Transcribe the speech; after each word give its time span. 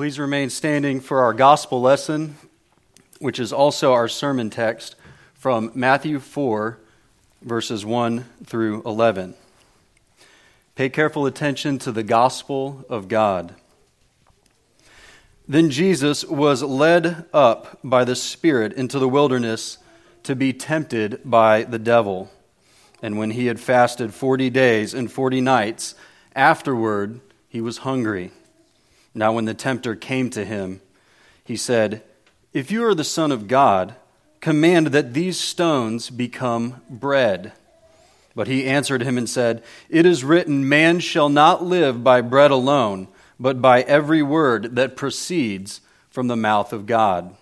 Please 0.00 0.18
remain 0.18 0.48
standing 0.48 0.98
for 0.98 1.22
our 1.22 1.34
gospel 1.34 1.78
lesson, 1.78 2.36
which 3.18 3.38
is 3.38 3.52
also 3.52 3.92
our 3.92 4.08
sermon 4.08 4.48
text 4.48 4.96
from 5.34 5.70
Matthew 5.74 6.20
4, 6.20 6.78
verses 7.42 7.84
1 7.84 8.24
through 8.46 8.82
11. 8.86 9.34
Pay 10.74 10.88
careful 10.88 11.26
attention 11.26 11.78
to 11.80 11.92
the 11.92 12.02
gospel 12.02 12.82
of 12.88 13.08
God. 13.08 13.54
Then 15.46 15.68
Jesus 15.68 16.24
was 16.24 16.62
led 16.62 17.26
up 17.34 17.78
by 17.84 18.04
the 18.04 18.16
Spirit 18.16 18.72
into 18.72 18.98
the 18.98 19.06
wilderness 19.06 19.76
to 20.22 20.34
be 20.34 20.54
tempted 20.54 21.20
by 21.26 21.62
the 21.64 21.78
devil. 21.78 22.30
And 23.02 23.18
when 23.18 23.32
he 23.32 23.48
had 23.48 23.60
fasted 23.60 24.14
forty 24.14 24.48
days 24.48 24.94
and 24.94 25.12
forty 25.12 25.42
nights, 25.42 25.94
afterward 26.34 27.20
he 27.50 27.60
was 27.60 27.78
hungry. 27.78 28.30
Now, 29.14 29.32
when 29.32 29.44
the 29.44 29.54
tempter 29.54 29.96
came 29.96 30.30
to 30.30 30.44
him, 30.44 30.80
he 31.44 31.56
said, 31.56 32.02
If 32.52 32.70
you 32.70 32.84
are 32.84 32.94
the 32.94 33.04
Son 33.04 33.32
of 33.32 33.48
God, 33.48 33.96
command 34.40 34.88
that 34.88 35.14
these 35.14 35.38
stones 35.38 36.10
become 36.10 36.80
bread. 36.88 37.52
But 38.34 38.46
he 38.46 38.66
answered 38.66 39.02
him 39.02 39.18
and 39.18 39.28
said, 39.28 39.62
It 39.88 40.06
is 40.06 40.24
written, 40.24 40.68
Man 40.68 41.00
shall 41.00 41.28
not 41.28 41.64
live 41.64 42.04
by 42.04 42.20
bread 42.20 42.50
alone, 42.50 43.08
but 43.38 43.60
by 43.60 43.82
every 43.82 44.22
word 44.22 44.76
that 44.76 44.96
proceeds 44.96 45.80
from 46.10 46.28
the 46.28 46.36
mouth 46.36 46.72
of 46.72 46.86
God. 46.86 47.34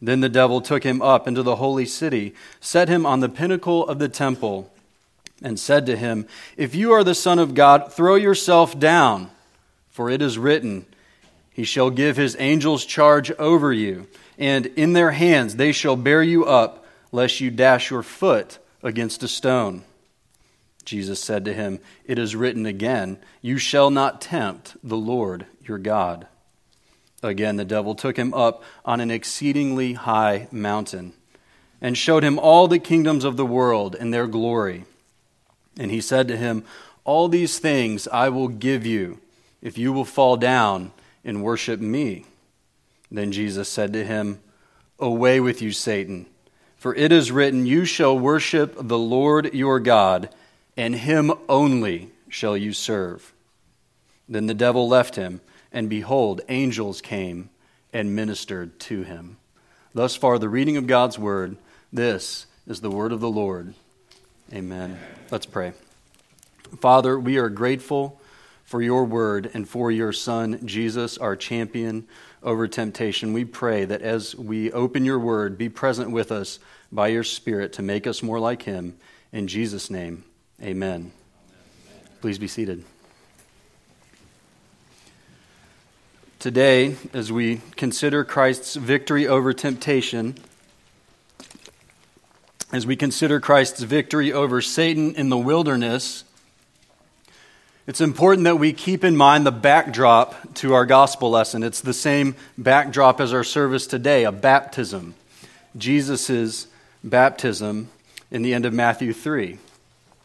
Then 0.00 0.20
the 0.20 0.28
devil 0.28 0.60
took 0.60 0.84
him 0.84 1.02
up 1.02 1.28
into 1.28 1.42
the 1.42 1.56
holy 1.56 1.86
city, 1.86 2.34
set 2.60 2.88
him 2.88 3.06
on 3.06 3.20
the 3.20 3.28
pinnacle 3.28 3.86
of 3.86 3.98
the 3.98 4.08
temple, 4.08 4.72
and 5.42 5.58
said 5.58 5.86
to 5.86 5.96
him, 5.96 6.26
If 6.56 6.74
you 6.74 6.92
are 6.92 7.04
the 7.04 7.14
Son 7.14 7.38
of 7.38 7.54
God, 7.54 7.92
throw 7.92 8.14
yourself 8.14 8.78
down, 8.78 9.30
for 9.90 10.10
it 10.10 10.22
is 10.22 10.38
written, 10.38 10.86
He 11.54 11.64
shall 11.64 11.88
give 11.90 12.16
his 12.16 12.36
angels 12.40 12.84
charge 12.84 13.30
over 13.32 13.72
you, 13.72 14.08
and 14.36 14.66
in 14.66 14.92
their 14.92 15.12
hands 15.12 15.54
they 15.54 15.70
shall 15.70 15.94
bear 15.94 16.22
you 16.22 16.44
up, 16.44 16.84
lest 17.12 17.40
you 17.40 17.52
dash 17.52 17.90
your 17.90 18.02
foot 18.02 18.58
against 18.82 19.22
a 19.22 19.28
stone. 19.28 19.84
Jesus 20.84 21.20
said 21.20 21.44
to 21.44 21.54
him, 21.54 21.78
It 22.04 22.18
is 22.18 22.34
written 22.34 22.66
again, 22.66 23.18
You 23.40 23.56
shall 23.56 23.90
not 23.90 24.20
tempt 24.20 24.76
the 24.82 24.96
Lord 24.96 25.46
your 25.64 25.78
God. 25.78 26.26
Again, 27.22 27.54
the 27.54 27.64
devil 27.64 27.94
took 27.94 28.18
him 28.18 28.34
up 28.34 28.64
on 28.84 29.00
an 29.00 29.12
exceedingly 29.12 29.92
high 29.92 30.48
mountain 30.50 31.14
and 31.80 31.96
showed 31.96 32.24
him 32.24 32.38
all 32.38 32.66
the 32.66 32.80
kingdoms 32.80 33.22
of 33.22 33.36
the 33.36 33.46
world 33.46 33.94
and 33.94 34.12
their 34.12 34.26
glory. 34.26 34.86
And 35.78 35.92
he 35.92 36.00
said 36.00 36.26
to 36.28 36.36
him, 36.36 36.64
All 37.04 37.28
these 37.28 37.60
things 37.60 38.08
I 38.08 38.28
will 38.28 38.48
give 38.48 38.84
you 38.84 39.20
if 39.62 39.78
you 39.78 39.92
will 39.92 40.04
fall 40.04 40.36
down 40.36 40.90
and 41.24 41.42
worship 41.42 41.80
me. 41.80 42.24
Then 43.10 43.32
Jesus 43.32 43.68
said 43.68 43.92
to 43.92 44.04
him, 44.04 44.40
Away 44.98 45.40
with 45.40 45.60
you, 45.60 45.72
Satan, 45.72 46.26
for 46.76 46.94
it 46.94 47.12
is 47.12 47.32
written, 47.32 47.66
You 47.66 47.84
shall 47.84 48.18
worship 48.18 48.74
the 48.76 48.98
Lord 48.98 49.52
your 49.54 49.80
God, 49.80 50.28
and 50.76 50.94
him 50.94 51.32
only 51.48 52.10
shall 52.28 52.56
you 52.56 52.72
serve. 52.72 53.32
Then 54.28 54.46
the 54.46 54.54
devil 54.54 54.88
left 54.88 55.16
him 55.16 55.40
and 55.74 55.90
behold, 55.90 56.40
angels 56.48 57.02
came 57.02 57.50
and 57.92 58.14
ministered 58.14 58.78
to 58.78 59.02
him. 59.02 59.36
Thus 59.92 60.14
far, 60.14 60.38
the 60.38 60.48
reading 60.48 60.76
of 60.76 60.86
God's 60.86 61.18
word. 61.18 61.56
This 61.92 62.46
is 62.66 62.80
the 62.80 62.90
word 62.90 63.12
of 63.12 63.20
the 63.20 63.28
Lord. 63.28 63.74
Amen. 64.52 64.98
Let's 65.30 65.46
pray. 65.46 65.72
Father, 66.80 67.18
we 67.18 67.38
are 67.38 67.48
grateful 67.48 68.20
for 68.74 68.82
your 68.82 69.04
word 69.04 69.48
and 69.54 69.68
for 69.68 69.92
your 69.92 70.12
Son, 70.12 70.58
Jesus, 70.66 71.16
our 71.16 71.36
champion 71.36 72.08
over 72.42 72.66
temptation. 72.66 73.32
We 73.32 73.44
pray 73.44 73.84
that 73.84 74.02
as 74.02 74.34
we 74.34 74.72
open 74.72 75.04
your 75.04 75.20
word, 75.20 75.56
be 75.56 75.68
present 75.68 76.10
with 76.10 76.32
us 76.32 76.58
by 76.90 77.06
your 77.06 77.22
Spirit 77.22 77.74
to 77.74 77.82
make 77.82 78.04
us 78.04 78.20
more 78.20 78.40
like 78.40 78.62
him. 78.62 78.96
In 79.30 79.46
Jesus' 79.46 79.90
name, 79.90 80.24
amen. 80.60 81.12
Please 82.20 82.36
be 82.36 82.48
seated. 82.48 82.84
Today, 86.40 86.96
as 87.12 87.30
we 87.30 87.60
consider 87.76 88.24
Christ's 88.24 88.74
victory 88.74 89.28
over 89.28 89.52
temptation, 89.52 90.36
as 92.72 92.84
we 92.88 92.96
consider 92.96 93.38
Christ's 93.38 93.84
victory 93.84 94.32
over 94.32 94.60
Satan 94.60 95.14
in 95.14 95.28
the 95.28 95.38
wilderness, 95.38 96.24
it's 97.86 98.00
important 98.00 98.44
that 98.44 98.56
we 98.56 98.72
keep 98.72 99.04
in 99.04 99.14
mind 99.14 99.44
the 99.44 99.52
backdrop 99.52 100.54
to 100.54 100.72
our 100.72 100.86
gospel 100.86 101.30
lesson. 101.30 101.62
It's 101.62 101.82
the 101.82 101.92
same 101.92 102.34
backdrop 102.56 103.20
as 103.20 103.34
our 103.34 103.44
service 103.44 103.86
today 103.86 104.24
a 104.24 104.32
baptism. 104.32 105.14
Jesus' 105.76 106.66
baptism 107.02 107.90
in 108.30 108.42
the 108.42 108.54
end 108.54 108.64
of 108.64 108.72
Matthew 108.72 109.12
3. 109.12 109.58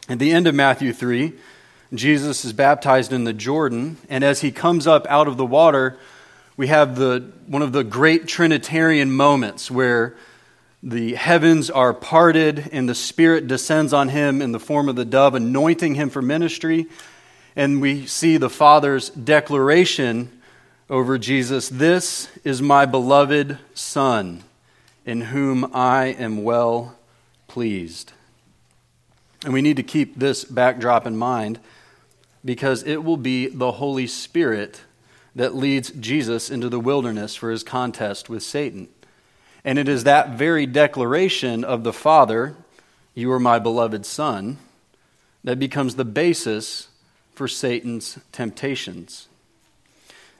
At 0.08 0.20
the 0.20 0.32
end 0.32 0.48
of 0.48 0.56
Matthew 0.56 0.94
3, 0.94 1.34
Jesus 1.94 2.46
is 2.46 2.54
baptized 2.54 3.12
in 3.12 3.26
the 3.26 3.34
Jordan, 3.34 3.98
and 4.10 4.24
as 4.24 4.42
he 4.42 4.52
comes 4.52 4.88
up 4.88 5.06
out 5.08 5.28
of 5.28 5.38
the 5.38 5.46
water, 5.46 5.98
we 6.56 6.68
have 6.68 6.96
the, 6.96 7.30
one 7.48 7.62
of 7.62 7.74
the 7.74 7.84
great 7.84 8.28
Trinitarian 8.28 9.12
moments 9.12 9.70
where 9.70 10.16
the 10.82 11.16
heavens 11.16 11.70
are 11.70 11.94
parted 11.94 12.70
and 12.72 12.88
the 12.88 12.96
Spirit 12.96 13.48
descends 13.48 13.92
on 13.92 14.10
him 14.10 14.42
in 14.42 14.52
the 14.54 14.60
form 14.60 14.88
of 14.88 14.96
the 14.96 15.04
dove, 15.04 15.36
anointing 15.36 15.96
him 15.96 16.10
for 16.10 16.22
ministry. 16.22 16.88
And 17.60 17.82
we 17.82 18.06
see 18.06 18.38
the 18.38 18.50
Father's 18.50 19.10
declaration 19.10 20.32
over 20.90 21.18
Jesus 21.18 21.68
This 21.68 22.30
is 22.46 22.62
my 22.62 22.86
beloved 22.86 23.58
Son, 23.74 24.46
in 25.06 25.20
whom 25.20 25.70
I 25.76 26.06
am 26.06 26.46
well 26.46 26.96
pleased. 27.50 28.14
And 29.44 29.52
we 29.52 29.62
need 29.62 29.76
to 29.76 29.84
keep 29.84 30.16
this 30.16 30.46
backdrop 30.46 31.06
in 31.06 31.18
mind 31.18 31.60
because 32.46 32.82
it 32.84 33.04
will 33.04 33.18
be 33.18 33.48
the 33.48 33.74
Holy 33.74 34.08
Spirit 34.08 34.84
that 35.36 35.54
leads 35.54 35.90
Jesus 35.90 36.50
into 36.50 36.70
the 36.70 36.80
wilderness 36.80 37.36
for 37.36 37.52
his 37.52 37.66
contest 37.66 38.30
with 38.30 38.42
Satan. 38.42 38.88
And 39.66 39.78
it 39.78 39.90
is 39.90 40.06
that 40.06 40.30
very 40.30 40.66
declaration 40.66 41.66
of 41.66 41.84
the 41.84 41.92
Father, 41.92 42.56
You 43.16 43.30
are 43.34 43.38
my 43.38 43.60
beloved 43.60 44.06
Son, 44.06 44.60
that 45.44 45.60
becomes 45.60 45.96
the 45.96 46.06
basis 46.06 46.89
for 47.40 47.48
Satan's 47.48 48.20
temptations. 48.34 49.30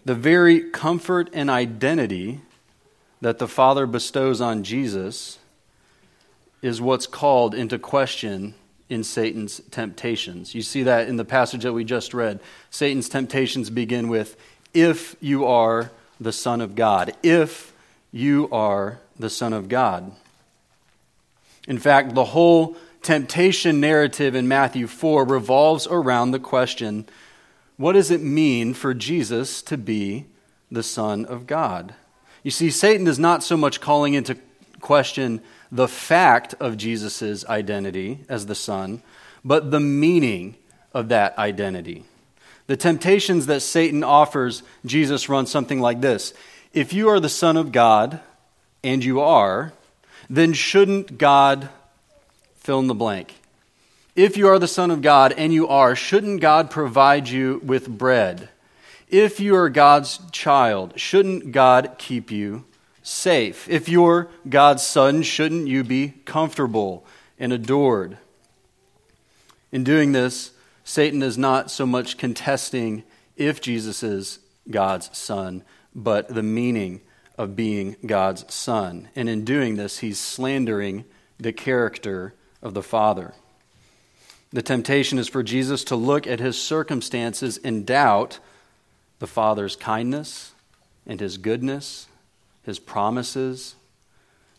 The 0.04 0.14
very 0.14 0.70
comfort 0.70 1.30
and 1.32 1.50
identity 1.50 2.42
that 3.22 3.40
the 3.40 3.48
Father 3.48 3.86
bestows 3.86 4.42
on 4.42 4.64
Jesus 4.64 5.40
is 6.62 6.82
what's 6.82 7.08
called 7.08 7.56
into 7.56 7.80
question 7.80 8.54
in 8.90 9.06
Satan's 9.06 9.62
temptations. 9.72 10.54
You 10.54 10.62
see 10.62 10.84
that 10.84 11.08
in 11.08 11.16
the 11.16 11.24
passage 11.24 11.64
that 11.64 11.72
we 11.72 11.86
just 11.86 12.14
read. 12.14 12.42
Satan's 12.70 13.08
temptations 13.08 13.70
begin 13.70 14.10
with, 14.10 14.36
If 14.74 15.16
you 15.22 15.46
are 15.46 15.92
the 16.20 16.34
Son 16.34 16.60
of 16.60 16.76
God. 16.76 17.14
If 17.24 17.72
you 18.12 18.50
are 18.52 19.00
the 19.18 19.30
Son 19.30 19.54
of 19.54 19.70
God. 19.70 20.12
In 21.66 21.80
fact, 21.80 22.14
the 22.14 22.26
whole 22.26 22.76
temptation 23.02 23.80
narrative 23.80 24.36
in 24.36 24.48
Matthew 24.48 24.88
4 24.88 25.26
revolves 25.26 25.88
around 25.88 26.32
the 26.32 26.40
question 26.40 27.08
what 27.78 27.94
does 27.94 28.12
it 28.12 28.22
mean 28.22 28.74
for 28.74 28.94
Jesus 28.94 29.62
to 29.62 29.78
be 29.78 30.26
the 30.70 30.84
Son 30.84 31.24
of 31.24 31.48
God? 31.48 31.96
You 32.44 32.52
see, 32.52 32.70
Satan 32.72 33.08
is 33.08 33.18
not 33.18 33.42
so 33.42 33.56
much 33.56 33.80
calling 33.80 34.16
into 34.16 34.38
question 34.82 35.42
the 35.72 35.88
fact 35.88 36.54
of 36.60 36.76
Jesus' 36.76 37.46
identity 37.46 38.20
as 38.28 38.48
the 38.48 38.56
Son, 38.56 39.02
but 39.46 39.72
the 39.72 39.80
meaning 39.80 40.58
of 40.94 41.08
that 41.08 41.38
identity. 41.38 42.04
The 42.68 42.76
temptations 42.76 43.46
that 43.46 43.62
Satan 43.62 44.04
offers 44.04 44.62
Jesus 44.86 45.30
run 45.30 45.46
something 45.46 45.80
like 45.80 46.02
this 46.02 46.34
If 46.74 46.92
you 46.92 47.08
are 47.08 47.22
the 47.22 47.30
Son 47.30 47.56
of 47.56 47.72
God, 47.72 48.20
and 48.84 49.04
you 49.04 49.20
are, 49.20 49.74
then 50.30 50.54
shouldn't 50.54 51.18
God 51.18 51.70
fill 52.70 52.80
in 52.80 52.86
the 52.86 52.94
blank? 52.94 53.34
If 54.16 54.38
you 54.38 54.48
are 54.48 54.60
the 54.60 54.68
Son 54.68 54.92
of 54.92 55.02
God, 55.02 55.34
and 55.36 55.52
you 55.52 55.68
are, 55.68 55.96
shouldn't 55.96 56.40
God 56.40 56.70
provide 56.70 57.28
you 57.28 57.60
with 57.66 57.90
bread? 57.90 58.50
If 59.08 59.40
you 59.40 59.56
are 59.56 59.70
God's 59.70 60.20
child, 60.32 60.94
shouldn't 60.96 61.52
God 61.52 61.96
keep 61.98 62.30
you 62.30 62.66
safe. 63.02 63.68
If 63.68 63.90
you're 63.90 64.30
God's 64.48 64.86
son, 64.86 65.24
shouldn't 65.24 65.68
you 65.68 65.84
be 65.84 66.14
comfortable 66.26 67.08
and 67.40 67.52
adored? 67.52 68.20
In 69.72 69.84
doing 69.84 70.12
this, 70.12 70.52
Satan 70.84 71.24
is 71.24 71.40
not 71.40 71.72
so 71.72 71.88
much 71.88 72.20
contesting 72.20 73.04
if 73.36 73.62
Jesus 73.62 74.04
is 74.04 74.38
God's 74.70 75.10
son, 75.18 75.64
but 75.96 76.28
the 76.28 76.44
meaning 76.44 77.02
of 77.36 77.56
being 77.56 77.96
God's 78.06 78.54
son. 78.54 79.10
And 79.16 79.28
in 79.28 79.44
doing 79.44 79.76
this, 79.76 79.98
he's 79.98 80.20
slandering 80.20 81.06
the 81.40 81.52
character 81.52 82.36
of 82.62 82.74
the 82.74 82.84
Father. 82.84 83.34
The 84.52 84.62
temptation 84.62 85.20
is 85.20 85.28
for 85.28 85.44
Jesus 85.44 85.84
to 85.86 85.96
look 85.96 86.26
at 86.26 86.40
his 86.40 86.60
circumstances 86.60 87.60
and 87.64 87.86
doubt 87.86 88.40
the 89.20 89.28
Father's 89.28 89.76
kindness 89.76 90.54
and 91.06 91.20
his 91.20 91.38
goodness, 91.38 92.08
his 92.64 92.80
promises. 92.80 93.76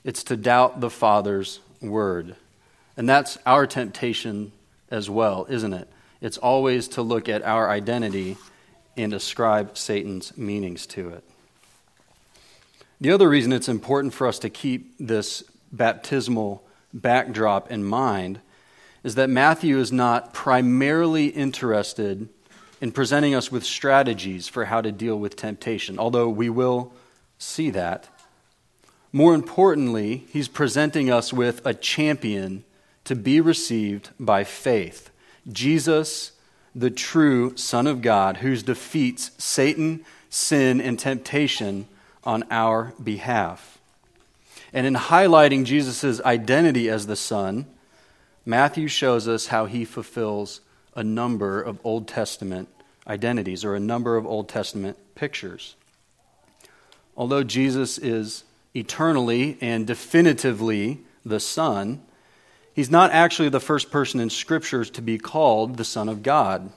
It's 0.05 0.23
to 0.25 0.37
doubt 0.37 0.81
the 0.81 0.91
Father's 0.91 1.61
word. 1.81 2.37
And 2.97 3.08
that's 3.08 3.38
our 3.47 3.67
temptation 3.67 4.52
as 4.91 5.11
well, 5.11 5.47
isn't 5.49 5.73
it? 5.73 5.88
It's 6.20 6.38
always 6.38 6.88
to 6.88 7.02
look 7.02 7.29
at 7.29 7.43
our 7.43 7.70
identity 7.70 8.37
and 8.97 9.12
ascribe 9.12 9.76
Satan's 9.76 10.37
meanings 10.37 10.87
to 10.88 11.08
it. 11.11 11.25
The 13.00 13.12
other 13.12 13.29
reason 13.29 13.52
it's 13.52 13.69
important 13.69 14.12
for 14.12 14.26
us 14.26 14.38
to 14.41 14.50
keep 14.50 14.94
this 14.99 15.43
baptismal 15.73 16.62
backdrop 16.92 17.70
in 17.70 17.84
mind 17.84 18.40
is 19.02 19.14
that 19.14 19.31
Matthew 19.31 19.78
is 19.78 19.90
not 19.90 20.32
primarily 20.32 21.28
interested 21.28 22.28
in 22.81 22.92
presenting 22.92 23.34
us 23.34 23.50
with 23.50 23.64
strategies 23.64 24.48
for 24.48 24.66
how 24.66 24.81
to 24.81 24.92
deal 24.92 25.19
with 25.19 25.37
temptation, 25.37 25.98
although 25.98 26.28
we 26.28 26.48
will 26.48 26.92
see 27.38 27.70
that. 27.70 28.08
More 29.12 29.34
importantly, 29.34 30.26
he's 30.31 30.48
presenting 30.48 31.10
us 31.10 31.32
with 31.32 31.64
a 31.66 31.75
champion 31.75 32.64
to 33.04 33.14
be 33.16 33.40
received 33.40 34.10
by 34.19 34.44
faith 34.44 35.10
Jesus, 35.50 36.32
the 36.75 36.90
true 36.90 37.56
Son 37.56 37.87
of 37.87 38.02
God, 38.02 38.38
who 38.38 38.54
defeats 38.56 39.31
Satan, 39.38 40.04
sin, 40.28 40.81
and 40.81 40.98
temptation 40.98 41.88
on 42.22 42.44
our 42.50 42.92
behalf. 43.02 43.79
And 44.72 44.87
in 44.87 44.94
highlighting 44.94 45.64
Jesus' 45.64 46.20
identity 46.22 46.88
as 46.88 47.06
the 47.06 47.17
Son, 47.17 47.67
Matthew 48.44 48.88
shows 48.88 49.28
us 49.28 49.46
how 49.46 49.67
he 49.67 49.84
fulfills 49.84 50.61
a 50.94 51.02
number 51.02 51.61
of 51.61 51.81
Old 51.84 52.08
Testament 52.08 52.69
identities 53.06 53.64
or 53.64 53.75
a 53.75 53.81
number 53.81 54.17
of 54.17 54.26
Old 54.26 54.49
Testament 54.49 54.96
pictures. 55.14 55.76
Although 57.17 57.43
Jesus 57.43 57.99
is 57.99 58.44
eternally 58.75 59.58
and 59.61 59.87
definitively 59.87 61.00
the 61.25 61.40
Son, 61.40 62.02
he's 62.73 62.90
not 62.90 63.11
actually 63.11 63.49
the 63.49 63.61
first 63.61 63.90
person 63.90 64.20
in 64.20 64.31
Scriptures 64.31 64.90
to 64.90 65.02
be 65.02 65.19
called 65.19 65.76
the 65.76 65.84
Son 65.84 66.08
of 66.08 66.23
God. 66.23 66.73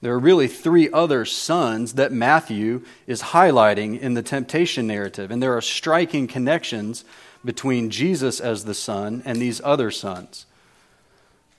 There 0.00 0.12
are 0.12 0.18
really 0.18 0.46
three 0.46 0.90
other 0.92 1.24
sons 1.24 1.94
that 1.94 2.12
Matthew 2.12 2.84
is 3.06 3.22
highlighting 3.22 3.98
in 3.98 4.14
the 4.14 4.22
temptation 4.22 4.86
narrative, 4.86 5.30
and 5.30 5.42
there 5.42 5.56
are 5.56 5.60
striking 5.60 6.28
connections 6.28 7.04
between 7.44 7.90
Jesus 7.90 8.38
as 8.38 8.64
the 8.64 8.74
Son 8.74 9.22
and 9.24 9.40
these 9.40 9.60
other 9.64 9.90
sons. 9.90 10.46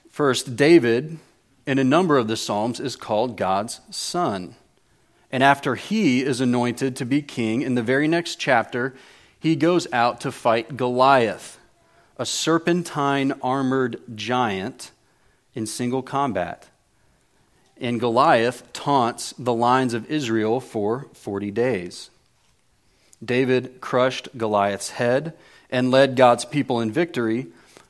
First, 0.08 0.56
David, 0.56 1.18
in 1.66 1.78
a 1.78 1.84
number 1.84 2.16
of 2.16 2.28
the 2.28 2.36
Psalms, 2.36 2.80
is 2.80 2.96
called 2.96 3.36
God's 3.36 3.80
Son. 3.90 4.56
And 5.30 5.42
after 5.42 5.74
he 5.74 6.22
is 6.22 6.40
anointed 6.40 6.96
to 6.96 7.04
be 7.04 7.20
king, 7.20 7.60
in 7.60 7.74
the 7.74 7.82
very 7.82 8.08
next 8.08 8.36
chapter, 8.36 8.94
he 9.38 9.54
goes 9.54 9.86
out 9.92 10.20
to 10.22 10.32
fight 10.32 10.78
Goliath, 10.78 11.58
a 12.16 12.24
serpentine 12.24 13.32
armored 13.42 14.00
giant 14.14 14.92
in 15.54 15.66
single 15.66 16.02
combat. 16.02 16.69
And 17.80 17.98
Goliath 17.98 18.70
taunts 18.74 19.32
the 19.38 19.54
lines 19.54 19.94
of 19.94 20.10
Israel 20.10 20.60
for 20.60 21.06
40 21.14 21.50
days. 21.50 22.10
David 23.24 23.80
crushed 23.80 24.28
Goliath's 24.36 24.90
head 24.90 25.32
and 25.70 25.90
led 25.90 26.16
God's 26.16 26.44
people 26.44 26.80
in 26.80 26.92
victory, 26.92 27.46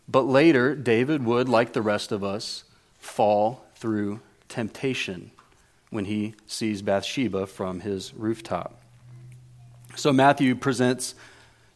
but 0.09 0.23
later 0.23 0.75
David 0.75 1.25
would, 1.25 1.49
like 1.49 1.73
the 1.73 1.83
rest 1.83 2.13
of 2.13 2.23
us, 2.23 2.65
fall 2.99 3.65
through 3.75 4.21
temptation 4.49 5.31
when 5.91 6.05
he 6.05 6.35
sees 6.47 6.83
Bathsheba 6.83 7.47
from 7.47 7.81
his 7.81 8.15
rooftop. 8.15 8.81
So 9.97 10.13
Matthew 10.13 10.55
presents 10.55 11.15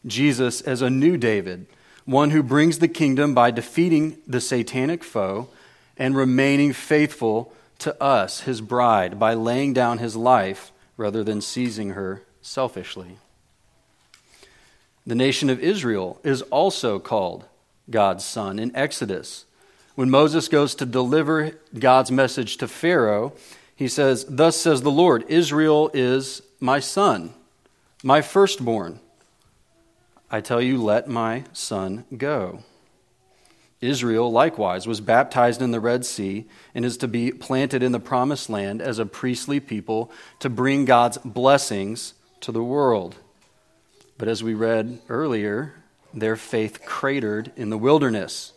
Jesus 0.05 0.61
as 0.61 0.81
a 0.81 0.89
new 0.89 1.17
David, 1.17 1.65
one 2.05 2.29
who 2.29 2.43
brings 2.43 2.79
the 2.79 2.87
kingdom 2.87 3.33
by 3.33 3.51
defeating 3.51 4.17
the 4.27 4.39
satanic 4.39 5.03
foe 5.03 5.49
and 5.97 6.15
remaining 6.15 6.71
faithful 6.71 7.51
to 7.85 8.03
us, 8.03 8.41
his 8.41 8.61
bride, 8.61 9.19
by 9.19 9.35
laying 9.35 9.71
down 9.71 9.99
his 9.99 10.15
life 10.15 10.71
rather 10.97 11.23
than 11.23 11.39
seizing 11.39 11.91
her 11.91 12.23
selfishly. 12.41 13.19
The 15.05 15.13
nation 15.13 15.51
of 15.51 15.59
Israel 15.59 16.19
is 16.23 16.41
also 16.41 16.97
called 16.97 17.45
God's 17.87 18.25
son 18.25 18.57
in 18.57 18.75
Exodus. 18.75 19.45
When 19.93 20.09
Moses 20.09 20.47
goes 20.47 20.73
to 20.75 20.85
deliver 20.87 21.51
God's 21.77 22.11
message 22.11 22.57
to 22.57 22.67
Pharaoh, 22.67 23.33
he 23.75 23.87
says, 23.87 24.25
Thus 24.27 24.57
says 24.57 24.81
the 24.81 24.89
Lord, 24.89 25.23
Israel 25.27 25.91
is 25.93 26.41
my 26.59 26.79
son, 26.79 27.35
my 28.03 28.23
firstborn. 28.23 28.99
I 30.31 30.41
tell 30.41 30.59
you, 30.59 30.81
let 30.81 31.07
my 31.07 31.43
son 31.53 32.05
go. 32.17 32.63
Israel 33.81 34.31
likewise 34.31 34.87
was 34.87 35.01
baptized 35.01 35.61
in 35.61 35.71
the 35.71 35.79
Red 35.79 36.05
Sea 36.05 36.45
and 36.73 36.85
is 36.85 36.97
to 36.97 37.07
be 37.07 37.31
planted 37.31 37.83
in 37.83 37.91
the 37.91 37.99
promised 37.99 38.49
land 38.49 38.81
as 38.81 38.99
a 38.99 39.05
priestly 39.05 39.59
people 39.59 40.11
to 40.39 40.49
bring 40.49 40.85
God's 40.85 41.17
blessings 41.19 42.13
to 42.41 42.51
the 42.51 42.63
world. 42.63 43.15
But 44.17 44.27
as 44.27 44.43
we 44.43 44.53
read 44.53 44.99
earlier, 45.09 45.75
their 46.13 46.35
faith 46.35 46.85
cratered 46.85 47.51
in 47.55 47.69
the 47.69 47.77
wilderness. 47.77 48.53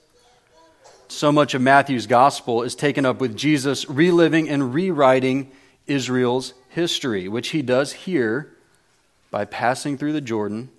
So 1.09 1.33
much 1.33 1.55
of 1.55 1.63
Matthew's 1.63 2.07
gospel 2.07 2.63
is 2.63 2.75
taken 2.75 3.05
up 3.05 3.21
with 3.21 3.37
Jesus 3.37 3.89
reliving 3.89 4.49
and 4.49 4.73
rewriting 4.73 5.51
Israel's 5.87 6.55
history, 6.69 7.29
which 7.29 7.49
he 7.49 7.63
does 7.63 7.93
here 7.93 8.53
by 9.31 9.45
passing 9.45 9.99
through 9.99 10.13
the 10.13 10.21
Jordan 10.21 10.71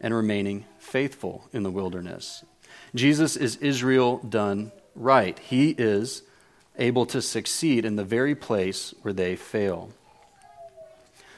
and 0.00 0.14
remaining 0.14 0.66
faithful 0.78 1.48
in 1.52 1.62
the 1.62 1.70
wilderness. 1.70 2.44
Jesus 2.94 3.36
is 3.36 3.56
Israel 3.56 4.18
done 4.18 4.72
right. 4.94 5.38
He 5.38 5.70
is 5.70 6.22
able 6.78 7.06
to 7.06 7.20
succeed 7.20 7.84
in 7.84 7.96
the 7.96 8.04
very 8.04 8.34
place 8.34 8.94
where 9.02 9.14
they 9.14 9.36
fail. 9.36 9.90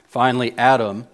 Finally, 0.07 0.55
Adam 0.59 1.07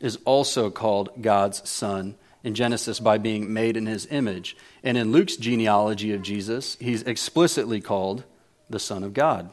is 0.00 0.18
also 0.24 0.70
called 0.70 1.10
God's 1.20 1.68
son 1.68 2.14
in 2.44 2.54
Genesis 2.54 3.00
by 3.00 3.18
being 3.18 3.52
made 3.52 3.76
in 3.76 3.86
his 3.86 4.06
image. 4.10 4.56
And 4.82 4.96
in 4.96 5.12
Luke's 5.12 5.36
genealogy 5.36 6.12
of 6.12 6.22
Jesus, 6.22 6.76
he's 6.80 7.02
explicitly 7.02 7.80
called 7.80 8.24
the 8.70 8.78
Son 8.78 9.02
of 9.02 9.12
God. 9.12 9.50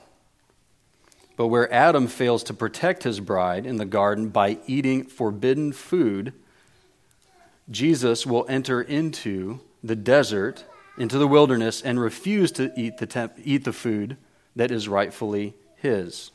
But 1.38 1.48
where 1.48 1.72
Adam 1.74 2.08
fails 2.08 2.44
to 2.44 2.54
protect 2.54 3.04
his 3.04 3.20
bride 3.20 3.66
in 3.66 3.78
the 3.78 3.86
garden 3.86 4.30
by 4.30 4.60
eating 4.68 5.04
forbidden 5.04 5.74
food, 5.74 6.34
Jesus 7.70 8.25
will 8.25 8.46
enter 8.48 8.82
into 8.82 9.60
the 9.86 9.96
desert, 9.96 10.65
into 10.98 11.18
the 11.18 11.27
wilderness, 11.27 11.82
and 11.82 12.00
refuse 12.00 12.51
to 12.54 12.72
eat 12.75 12.98
the, 12.98 13.06
temp- 13.06 13.38
eat 13.44 13.63
the 13.63 13.74
food 13.74 14.18
that 14.56 14.72
is 14.72 14.88
rightfully 14.88 15.54
his. 15.75 16.32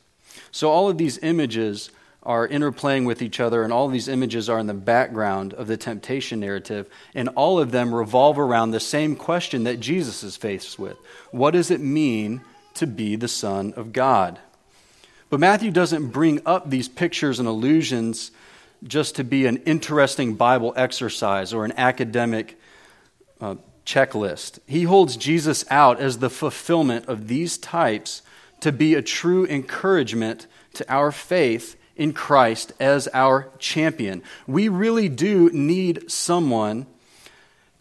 So, 0.51 0.71
all 0.71 0.89
of 0.89 0.99
these 0.99 1.19
images 1.19 1.91
are 2.23 2.47
interplaying 2.47 3.07
with 3.07 3.23
each 3.23 3.41
other, 3.41 3.63
and 3.63 3.73
all 3.73 3.89
these 3.89 4.09
images 4.09 4.49
are 4.49 4.59
in 4.59 4.67
the 4.67 4.75
background 4.75 5.55
of 5.55 5.67
the 5.67 5.77
temptation 5.77 6.41
narrative, 6.41 6.89
and 7.15 7.29
all 7.31 7.59
of 7.59 7.73
them 7.73 7.95
revolve 7.95 8.39
around 8.39 8.71
the 8.71 8.81
same 8.81 9.17
question 9.17 9.65
that 9.65 9.81
Jesus 9.81 10.23
is 10.23 10.37
faced 10.37 10.79
with 10.79 10.97
What 11.31 11.53
does 11.53 11.71
it 11.71 11.81
mean 11.81 12.43
to 12.75 12.87
be 12.87 13.17
the 13.17 13.29
Son 13.29 13.73
of 13.75 13.93
God? 13.93 14.39
But 15.31 15.41
Matthew 15.41 15.71
doesn't 15.71 16.09
bring 16.09 16.43
up 16.45 16.69
these 16.69 16.89
pictures 16.89 17.39
and 17.39 17.49
allusions 17.49 18.33
just 18.83 19.17
to 19.17 19.25
be 19.25 19.47
an 19.47 19.59
interesting 19.59 20.35
Bible 20.35 20.73
exercise 20.77 21.53
or 21.53 21.65
an 21.65 21.73
academic 21.77 22.59
uh, 23.41 23.57
checklist. 23.85 24.59
He 24.67 24.85
holds 24.85 25.17
Jesus 25.17 25.65
out 25.71 26.01
as 26.01 26.19
the 26.19 26.31
fulfillment 26.31 27.07
of 27.07 27.29
these 27.29 27.59
types 27.59 28.23
to 28.61 28.73
be 28.73 28.95
a 28.95 29.03
true 29.03 29.47
encouragement 29.47 30.47
to 30.75 30.93
our 30.93 31.11
faith 31.11 31.77
in 31.97 32.13
Christ 32.13 32.73
as 32.79 33.09
our 33.13 33.51
champion. 33.59 34.23
We 34.47 34.69
really 34.69 35.09
do 35.09 35.51
need 35.51 36.11
someone 36.11 36.87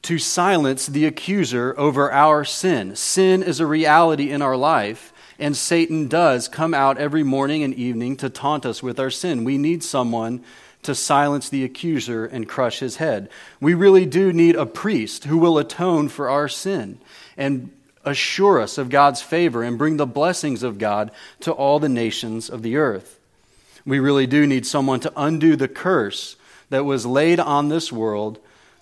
to 0.04 0.18
silence 0.18 0.88
the 0.88 1.06
accuser 1.06 1.74
over 1.78 2.12
our 2.12 2.46
sin. 2.46 2.96
Sin 2.96 3.44
is 3.44 3.60
a 3.60 3.66
reality 3.66 4.32
in 4.32 4.42
our 4.42 4.56
life, 4.56 5.14
and 5.38 5.56
Satan 5.56 6.08
does 6.08 6.48
come 6.48 6.74
out 6.74 6.98
every 6.98 7.24
morning 7.24 7.64
and 7.64 7.74
evening 7.74 8.16
to 8.18 8.30
taunt 8.30 8.66
us 8.66 8.82
with 8.82 9.00
our 9.00 9.10
sin. 9.10 9.44
We 9.44 9.58
need 9.58 9.84
someone 9.84 10.44
to 10.84 10.96
silence 10.96 11.50
the 11.50 11.64
accuser 11.64 12.26
and 12.26 12.48
crush 12.48 12.80
his 12.80 12.98
head. 12.98 13.30
We 13.60 13.74
really 13.74 14.06
do 14.06 14.32
need 14.32 14.56
a 14.56 14.66
priest 14.66 15.26
who 15.26 15.38
will 15.38 15.58
atone 15.58 16.10
for 16.10 16.30
our 16.30 16.48
sin 16.48 17.00
and 17.38 17.72
assure 18.06 18.62
us 18.62 18.78
of 18.78 18.90
God's 18.90 19.22
favor 19.22 19.62
and 19.62 19.78
bring 19.78 19.98
the 19.98 20.06
blessings 20.06 20.64
of 20.64 20.78
God 20.78 21.12
to 21.42 21.52
all 21.52 21.80
the 21.80 21.90
nations 21.90 22.50
of 22.50 22.62
the 22.62 22.78
earth. 22.78 23.20
We 23.86 24.00
really 24.00 24.28
do 24.28 24.48
need 24.48 24.66
someone 24.66 25.00
to 25.02 25.14
undo 25.16 25.56
the 25.56 25.68
curse 25.68 26.36
that 26.70 26.86
was 26.86 27.06
laid 27.06 27.40
on 27.40 27.70
this 27.70 27.92
world 27.92 28.40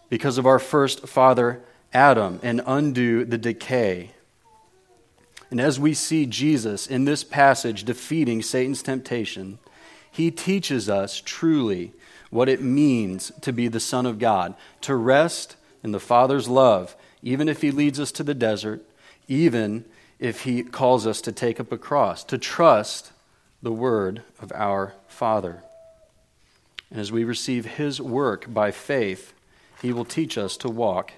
because 0.10 0.38
of 0.38 0.46
our 0.46 0.60
first 0.60 1.08
father, 1.08 1.62
Adam, 1.94 2.40
and 2.44 2.62
undo 2.66 3.26
the 3.26 3.38
decay. 3.38 4.12
And 5.50 5.62
as 5.62 5.80
we 5.80 5.94
see 5.94 6.26
Jesus 6.26 6.88
in 6.88 7.06
this 7.06 7.24
passage 7.24 7.86
defeating 7.86 8.42
Satan's 8.42 8.84
temptation, 8.84 9.60
He 10.18 10.32
teaches 10.32 10.90
us 10.90 11.22
truly 11.24 11.92
what 12.32 12.50
it 12.50 12.60
means 12.60 13.32
to 13.42 13.54
be 13.54 13.68
the 13.68 13.80
Son 13.80 14.08
of 14.08 14.18
God, 14.18 14.56
to 14.82 14.96
rest 14.96 15.56
in 15.84 15.92
the 15.92 16.00
Father's 16.00 16.48
love, 16.48 16.96
even 17.22 17.48
if 17.48 17.62
He 17.62 17.70
leads 17.70 18.00
us 18.00 18.12
to 18.14 18.24
the 18.24 18.34
desert, 18.34 18.84
even 19.28 19.86
if 20.18 20.42
He 20.42 20.64
calls 20.64 21.06
us 21.06 21.22
to 21.22 21.32
take 21.32 21.60
up 21.60 21.72
a 21.72 21.78
cross, 21.78 22.24
to 22.24 22.40
trust 22.40 23.12
the 23.62 23.72
word 23.72 24.24
of 24.42 24.52
our 24.54 24.96
Father. 25.08 25.62
And 26.90 27.00
as 27.00 27.12
we 27.12 27.24
receive 27.24 27.68
His 27.68 28.02
work 28.02 28.52
by 28.52 28.72
faith, 28.72 29.34
He 29.84 29.94
will 29.94 30.04
teach 30.04 30.36
us 30.36 30.58
to 30.58 30.68
walk 30.68 31.14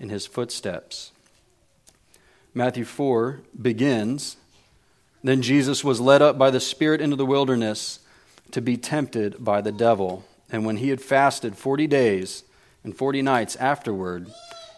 in 0.00 0.08
His 0.08 0.26
footsteps. 0.26 1.12
Matthew 2.52 2.84
4 2.84 3.42
begins 3.62 4.38
Then 5.22 5.40
Jesus 5.40 5.84
was 5.84 6.00
led 6.00 6.20
up 6.20 6.36
by 6.36 6.50
the 6.50 6.58
Spirit 6.58 7.00
into 7.00 7.14
the 7.14 7.24
wilderness 7.24 8.00
to 8.52 8.60
be 8.60 8.76
tempted 8.76 9.42
by 9.42 9.60
the 9.60 9.72
devil. 9.72 10.24
And 10.50 10.64
when 10.64 10.78
he 10.78 10.88
had 10.88 11.00
fasted 11.00 11.56
40 11.56 11.86
days 11.86 12.44
and 12.84 12.96
40 12.96 13.22
nights 13.22 13.56
afterward, 13.56 14.30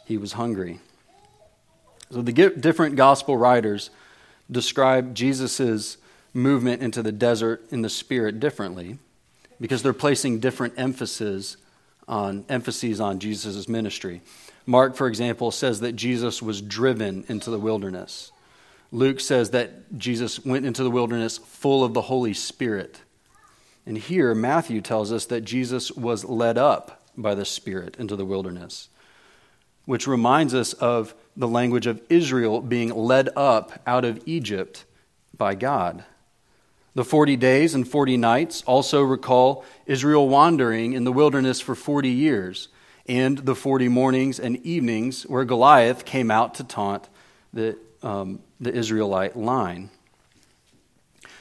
he 0.06 0.16
was 0.16 0.32
hungry. 0.32 0.80
So 2.10 2.20
the 2.22 2.32
different 2.32 2.96
gospel 2.96 3.36
writers 3.36 3.90
describe 4.50 5.14
Jesus' 5.14 5.96
movement 6.34 6.82
into 6.82 7.02
the 7.02 7.12
desert 7.12 7.62
in 7.70 7.82
the 7.82 7.88
Spirit 7.88 8.40
differently 8.40 8.98
because 9.60 9.82
they're 9.82 9.92
placing 9.92 10.40
different 10.40 10.74
emphasis 10.76 11.56
on 12.08 12.44
emphases 12.48 13.00
on 13.00 13.18
Jesus' 13.18 13.68
ministry. 13.68 14.20
Mark, 14.66 14.96
for 14.96 15.06
example, 15.06 15.50
says 15.50 15.80
that 15.80 15.92
Jesus 15.92 16.42
was 16.42 16.60
driven 16.60 17.24
into 17.28 17.50
the 17.50 17.58
wilderness. 17.58 18.32
Luke 18.90 19.20
says 19.20 19.50
that 19.50 19.98
Jesus 19.98 20.44
went 20.44 20.66
into 20.66 20.82
the 20.82 20.90
wilderness 20.90 21.38
full 21.38 21.82
of 21.82 21.94
the 21.94 22.02
Holy 22.02 22.34
Spirit. 22.34 23.00
And 23.86 23.98
here, 23.98 24.34
Matthew 24.34 24.80
tells 24.80 25.12
us 25.12 25.26
that 25.26 25.40
Jesus 25.42 25.90
was 25.92 26.24
led 26.24 26.56
up 26.56 27.02
by 27.16 27.34
the 27.34 27.44
Spirit 27.44 27.96
into 27.98 28.16
the 28.16 28.24
wilderness, 28.24 28.88
which 29.84 30.06
reminds 30.06 30.54
us 30.54 30.72
of 30.74 31.14
the 31.36 31.48
language 31.48 31.86
of 31.86 32.00
Israel 32.08 32.60
being 32.60 32.94
led 32.94 33.28
up 33.36 33.80
out 33.86 34.04
of 34.04 34.22
Egypt 34.26 34.84
by 35.36 35.54
God. 35.54 36.04
The 36.94 37.04
40 37.04 37.36
days 37.36 37.74
and 37.74 37.88
40 37.88 38.18
nights 38.18 38.62
also 38.62 39.02
recall 39.02 39.64
Israel 39.86 40.28
wandering 40.28 40.92
in 40.92 41.04
the 41.04 41.12
wilderness 41.12 41.60
for 41.60 41.74
40 41.74 42.08
years, 42.08 42.68
and 43.06 43.38
the 43.38 43.54
40 43.54 43.88
mornings 43.88 44.38
and 44.38 44.58
evenings 44.58 45.24
where 45.24 45.44
Goliath 45.44 46.04
came 46.04 46.30
out 46.30 46.54
to 46.56 46.64
taunt 46.64 47.08
the, 47.52 47.76
um, 48.02 48.40
the 48.60 48.72
Israelite 48.72 49.36
line. 49.36 49.90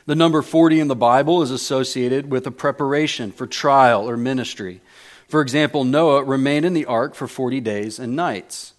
The 0.05 0.15
number 0.15 0.41
40 0.41 0.79
in 0.79 0.87
the 0.87 0.95
Bible 0.95 1.43
is 1.43 1.51
associated 1.51 2.31
with 2.31 2.47
a 2.47 2.51
preparation 2.51 3.31
for 3.31 3.45
trial 3.45 4.09
or 4.09 4.17
ministry. 4.17 4.81
For 5.27 5.41
example, 5.41 5.83
Noah 5.83 6.23
remained 6.23 6.65
in 6.65 6.73
the 6.73 6.85
ark 6.85 7.13
for 7.13 7.27
40 7.27 7.61
days 7.61 7.99
and 7.99 8.15
nights. 8.15 8.73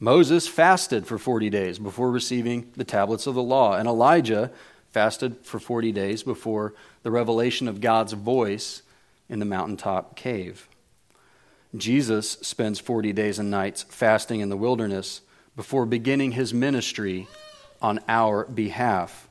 Moses 0.00 0.48
fasted 0.48 1.06
for 1.06 1.18
40 1.18 1.50
days 1.50 1.78
before 1.78 2.10
receiving 2.10 2.72
the 2.74 2.84
tablets 2.84 3.26
of 3.26 3.34
the 3.34 3.42
law, 3.42 3.76
and 3.76 3.86
Elijah 3.86 4.50
fasted 4.90 5.36
for 5.44 5.60
40 5.60 5.92
days 5.92 6.22
before 6.22 6.74
the 7.02 7.10
revelation 7.10 7.68
of 7.68 7.80
God's 7.80 8.14
voice 8.14 8.82
in 9.28 9.38
the 9.38 9.44
mountaintop 9.44 10.16
cave. 10.16 10.68
Jesus 11.76 12.32
spends 12.42 12.80
40 12.80 13.12
days 13.12 13.38
and 13.38 13.50
nights 13.50 13.84
fasting 13.84 14.40
in 14.40 14.48
the 14.48 14.56
wilderness 14.56 15.20
before 15.54 15.86
beginning 15.86 16.32
his 16.32 16.52
ministry 16.52 17.28
on 17.80 18.00
our 18.08 18.44
behalf 18.46 19.28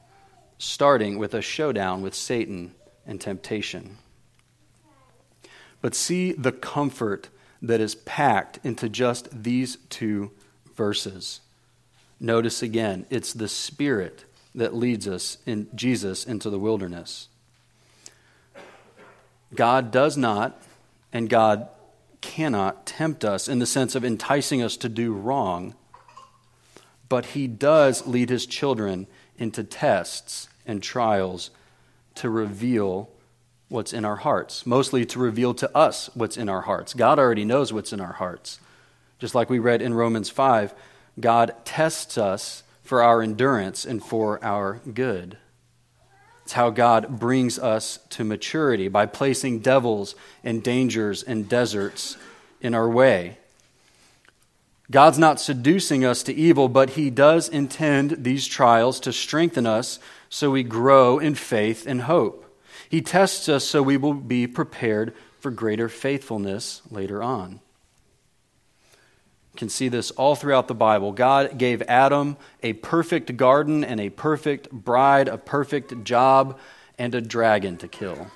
starting 0.61 1.17
with 1.17 1.33
a 1.33 1.41
showdown 1.41 2.03
with 2.03 2.13
Satan 2.13 2.71
and 3.07 3.19
temptation. 3.19 3.97
But 5.81 5.95
see 5.95 6.33
the 6.33 6.51
comfort 6.51 7.29
that 7.63 7.81
is 7.81 7.95
packed 7.95 8.59
into 8.63 8.87
just 8.87 9.43
these 9.43 9.77
two 9.89 10.29
verses. 10.75 11.41
Notice 12.19 12.61
again, 12.61 13.07
it's 13.09 13.33
the 13.33 13.47
Spirit 13.47 14.25
that 14.53 14.75
leads 14.75 15.07
us 15.07 15.39
in 15.47 15.67
Jesus 15.73 16.25
into 16.25 16.51
the 16.51 16.59
wilderness. 16.59 17.27
God 19.55 19.89
does 19.89 20.15
not 20.15 20.61
and 21.11 21.27
God 21.27 21.69
cannot 22.21 22.85
tempt 22.85 23.25
us 23.25 23.47
in 23.47 23.57
the 23.57 23.65
sense 23.65 23.95
of 23.95 24.05
enticing 24.05 24.61
us 24.61 24.77
to 24.77 24.89
do 24.89 25.11
wrong, 25.11 25.73
but 27.09 27.27
He 27.27 27.47
does 27.47 28.05
lead 28.05 28.29
His 28.29 28.45
children 28.45 29.07
into 29.39 29.63
tests 29.63 30.49
and 30.65 30.81
trials 30.81 31.51
to 32.15 32.29
reveal 32.29 33.09
what's 33.69 33.93
in 33.93 34.03
our 34.03 34.17
hearts, 34.17 34.65
mostly 34.65 35.05
to 35.05 35.19
reveal 35.19 35.53
to 35.53 35.75
us 35.75 36.09
what's 36.13 36.37
in 36.37 36.49
our 36.49 36.61
hearts. 36.61 36.93
God 36.93 37.19
already 37.19 37.45
knows 37.45 37.71
what's 37.71 37.93
in 37.93 38.01
our 38.01 38.13
hearts. 38.13 38.59
Just 39.17 39.33
like 39.33 39.49
we 39.49 39.59
read 39.59 39.81
in 39.81 39.93
Romans 39.93 40.29
5, 40.29 40.73
God 41.19 41.55
tests 41.63 42.17
us 42.17 42.63
for 42.81 43.01
our 43.01 43.21
endurance 43.21 43.85
and 43.85 44.03
for 44.03 44.43
our 44.43 44.81
good. 44.93 45.37
It's 46.43 46.53
how 46.53 46.69
God 46.69 47.19
brings 47.19 47.57
us 47.57 47.99
to 48.09 48.25
maturity 48.25 48.89
by 48.89 49.05
placing 49.05 49.59
devils 49.59 50.15
and 50.43 50.61
dangers 50.61 51.23
and 51.23 51.47
deserts 51.47 52.17
in 52.59 52.73
our 52.73 52.89
way. 52.89 53.37
God's 54.91 55.17
not 55.17 55.39
seducing 55.39 56.03
us 56.03 56.21
to 56.23 56.33
evil, 56.33 56.67
but 56.67 56.91
He 56.91 57.09
does 57.09 57.47
intend 57.47 58.23
these 58.25 58.45
trials 58.45 58.99
to 59.01 59.13
strengthen 59.13 59.65
us 59.65 59.99
so 60.29 60.51
we 60.51 60.63
grow 60.63 61.17
in 61.17 61.33
faith 61.33 61.87
and 61.87 62.01
hope. 62.01 62.45
He 62.89 63.01
tests 63.01 63.47
us 63.47 63.63
so 63.63 63.81
we 63.81 63.95
will 63.95 64.13
be 64.13 64.47
prepared 64.47 65.13
for 65.39 65.49
greater 65.49 65.87
faithfulness 65.87 66.81
later 66.91 67.23
on. 67.23 67.61
You 69.53 69.57
can 69.57 69.69
see 69.69 69.87
this 69.87 70.11
all 70.11 70.35
throughout 70.35 70.67
the 70.67 70.75
Bible. 70.75 71.13
God 71.13 71.57
gave 71.57 71.81
Adam 71.83 72.35
a 72.61 72.73
perfect 72.73 73.37
garden 73.37 73.85
and 73.85 73.99
a 73.99 74.09
perfect 74.09 74.71
bride, 74.71 75.29
a 75.29 75.37
perfect 75.37 76.03
job, 76.03 76.59
and 76.97 77.15
a 77.15 77.21
dragon 77.21 77.77
to 77.77 77.87
kill. 77.87 78.29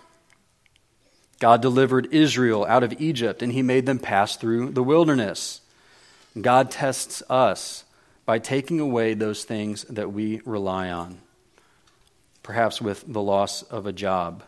God 1.40 1.62
delivered 1.62 2.14
Israel 2.14 2.66
out 2.66 2.84
of 2.84 3.00
Egypt 3.02 3.42
and 3.42 3.52
he 3.52 3.62
made 3.62 3.86
them 3.86 4.00
pass 4.00 4.38
through 4.38 4.72
the 4.72 4.84
wilderness. 4.84 5.62
God 6.40 6.72
tests 6.72 7.24
us 7.30 7.86
by 8.26 8.40
taking 8.40 8.80
away 8.80 9.14
those 9.14 9.44
things 9.44 9.84
that 9.86 10.12
we 10.12 10.42
rely 10.46 10.90
on 10.90 11.20
perhaps 12.46 12.80
with 12.80 13.04
the 13.08 13.22
loss 13.22 13.64
of 13.64 13.88
a 13.88 13.92
job. 13.92 14.44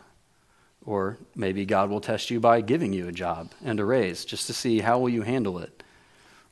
Or 0.86 1.18
maybe 1.36 1.66
God 1.66 1.90
will 1.90 2.00
test 2.00 2.30
you 2.30 2.40
by 2.40 2.62
giving 2.62 2.94
you 2.94 3.08
a 3.08 3.12
job 3.12 3.52
and 3.66 3.80
a 3.80 3.86
raise 3.86 4.24
just 4.24 4.46
to 4.48 4.54
see 4.54 4.80
how 4.80 5.00
will 5.00 5.10
you 5.10 5.24
handle 5.24 5.58
it. 5.58 5.82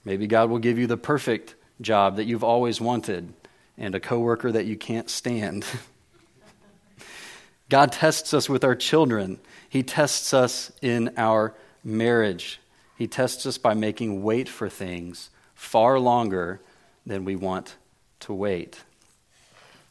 Maybe 0.03 0.25
God 0.25 0.49
will 0.49 0.57
give 0.57 0.79
you 0.79 0.87
the 0.87 0.97
perfect 0.97 1.53
job 1.79 2.15
that 2.15 2.25
you've 2.25 2.43
always 2.43 2.81
wanted 2.81 3.31
and 3.77 3.93
a 3.93 3.99
coworker 3.99 4.51
that 4.51 4.65
you 4.65 4.75
can't 4.75 5.07
stand. 5.07 5.65
God 7.69 7.91
tests 7.91 8.33
us 8.33 8.49
with 8.49 8.63
our 8.63 8.75
children. 8.75 9.39
He 9.69 9.83
tests 9.83 10.33
us 10.33 10.71
in 10.81 11.13
our 11.15 11.53
marriage. 11.83 12.59
He 12.97 13.07
tests 13.07 13.45
us 13.45 13.57
by 13.57 13.73
making 13.73 14.23
wait 14.23 14.47
for 14.47 14.69
things 14.69 15.29
far 15.53 15.99
longer 15.99 16.61
than 17.05 17.25
we 17.25 17.35
want 17.35 17.75
to 18.21 18.33
wait. 18.33 18.83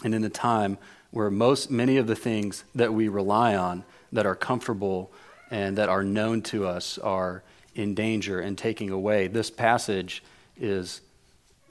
And 0.03 0.15
in 0.15 0.25
a 0.25 0.31
time 0.31 0.79
where 1.11 1.31
most 1.31 1.71
many 1.71 1.97
of 1.97 2.07
the 2.07 2.17
things 2.17 2.65
that 2.75 2.93
we 2.93 3.09
rely 3.09 3.55
on 3.55 3.85
that 4.13 4.27
are 4.27 4.35
comfortable 4.35 5.13
and 5.51 5.79
that 5.79 5.89
are 5.89 6.03
known 6.03 6.43
to 6.43 6.67
us 6.67 6.99
are 6.99 7.43
in 7.75 7.95
danger 7.95 8.41
and 8.41 8.57
taking 8.57 8.91
away. 8.91 9.27
This 9.27 9.51
passage 9.51 10.23
is 10.57 11.01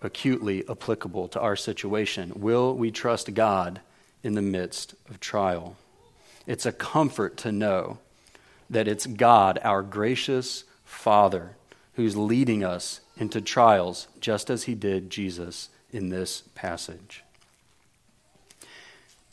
acutely 0.02 0.64
applicable 0.70 1.30
to 1.30 1.40
our 1.40 1.56
situation. 1.56 2.32
Will 2.36 2.76
we 2.76 2.92
trust 2.92 3.34
God 3.34 3.82
in 4.22 4.36
the 4.36 4.42
midst 4.42 4.96
of 5.10 5.20
trial? 5.20 5.76
It's 6.46 6.66
a 6.66 6.72
comfort 6.72 7.38
to 7.38 7.52
know 7.52 8.00
that 8.70 8.88
it's 8.88 9.06
God, 9.06 9.60
our 9.64 9.82
gracious 9.82 10.66
Father, 10.94 11.56
who's 11.96 12.16
leading 12.16 12.64
us 12.64 13.02
into 13.18 13.42
trials 13.42 14.08
just 14.20 14.50
as 14.50 14.64
he 14.64 14.76
did 14.76 15.10
Jesus 15.10 15.70
in 15.92 16.10
this 16.10 16.44
passage. 16.56 17.24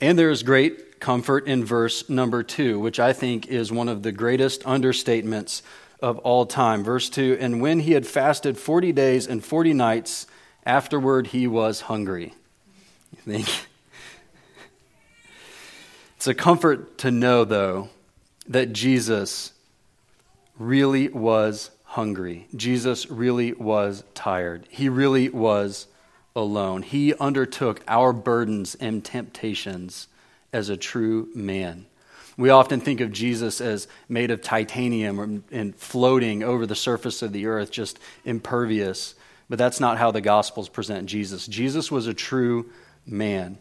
And 0.00 0.19
there 0.19 0.31
is 0.31 0.43
great 0.43 1.00
comfort 1.00 1.47
in 1.47 1.64
verse 1.64 2.09
number 2.09 2.43
two, 2.43 2.79
which 2.79 2.99
I 2.99 3.12
think 3.12 3.47
is 3.47 3.71
one 3.71 3.88
of 3.88 4.02
the 4.02 4.12
greatest 4.12 4.62
understatements 4.62 5.62
of 6.00 6.19
all 6.19 6.47
time. 6.47 6.83
Verse 6.83 7.09
2 7.11 7.38
And 7.40 7.61
when 7.61 7.81
he 7.81 7.93
had 7.93 8.07
fasted 8.07 8.59
40 8.59 8.93
days 8.93 9.26
and 9.26 9.45
40 9.45 9.75
nights, 9.75 10.26
afterward 10.64 11.29
he 11.29 11.47
was 11.47 11.83
hungry. 11.83 12.35
You 13.12 13.33
think? 13.33 13.49
It's 16.17 16.26
a 16.26 16.35
comfort 16.35 16.99
to 16.99 17.11
know, 17.11 17.45
though, 17.45 17.88
that 18.47 18.75
Jesus 18.75 19.52
really 20.61 21.09
was 21.09 21.71
hungry. 21.85 22.47
Jesus 22.55 23.11
really 23.11 23.52
was 23.55 24.05
tired. 24.14 24.67
He 24.69 24.88
really 24.90 25.31
was 25.31 25.87
alone. 26.37 26.83
He 26.83 27.14
undertook 27.14 27.83
our 27.88 28.12
burdens 28.12 28.75
and 28.76 29.02
temptations 29.02 30.07
as 30.52 30.69
a 30.69 30.76
true 30.76 31.31
man. 31.35 31.87
We 32.37 32.50
often 32.50 32.81
think 32.81 33.00
of 33.00 33.11
Jesus 33.11 33.61
as 33.61 33.88
made 34.09 34.31
of 34.31 34.43
titanium 34.43 35.45
and 35.50 35.75
floating 35.75 36.43
over 36.43 36.67
the 36.67 36.76
surface 36.76 37.23
of 37.23 37.33
the 37.33 37.47
earth, 37.47 37.71
just 37.71 37.99
impervious. 38.25 39.14
But 39.49 39.59
that's 39.59 39.81
not 39.81 39.99
how 39.99 40.11
the 40.11 40.21
Gospels 40.21 40.69
present 40.69 41.07
Jesus. 41.07 41.47
Jesus 41.47 41.90
was 41.90 42.07
a 42.07 42.14
true 42.14 42.71
man. 43.07 43.59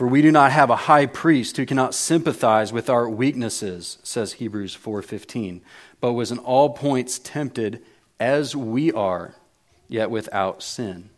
For 0.00 0.06
we 0.06 0.22
do 0.22 0.32
not 0.32 0.50
have 0.50 0.70
a 0.70 0.88
high 0.88 1.04
priest 1.04 1.58
who 1.58 1.66
cannot 1.66 1.94
sympathize 1.94 2.72
with 2.72 2.88
our 2.88 3.06
weaknesses, 3.06 3.98
says 4.02 4.32
Hebrews 4.32 4.74
4:15, 4.74 5.60
but 6.00 6.14
was 6.14 6.32
in 6.32 6.38
all 6.38 6.70
points 6.70 7.18
tempted 7.18 7.82
as 8.18 8.56
we 8.56 8.90
are, 8.92 9.34
yet 9.88 10.10
without 10.10 10.62
sin. 10.62 11.10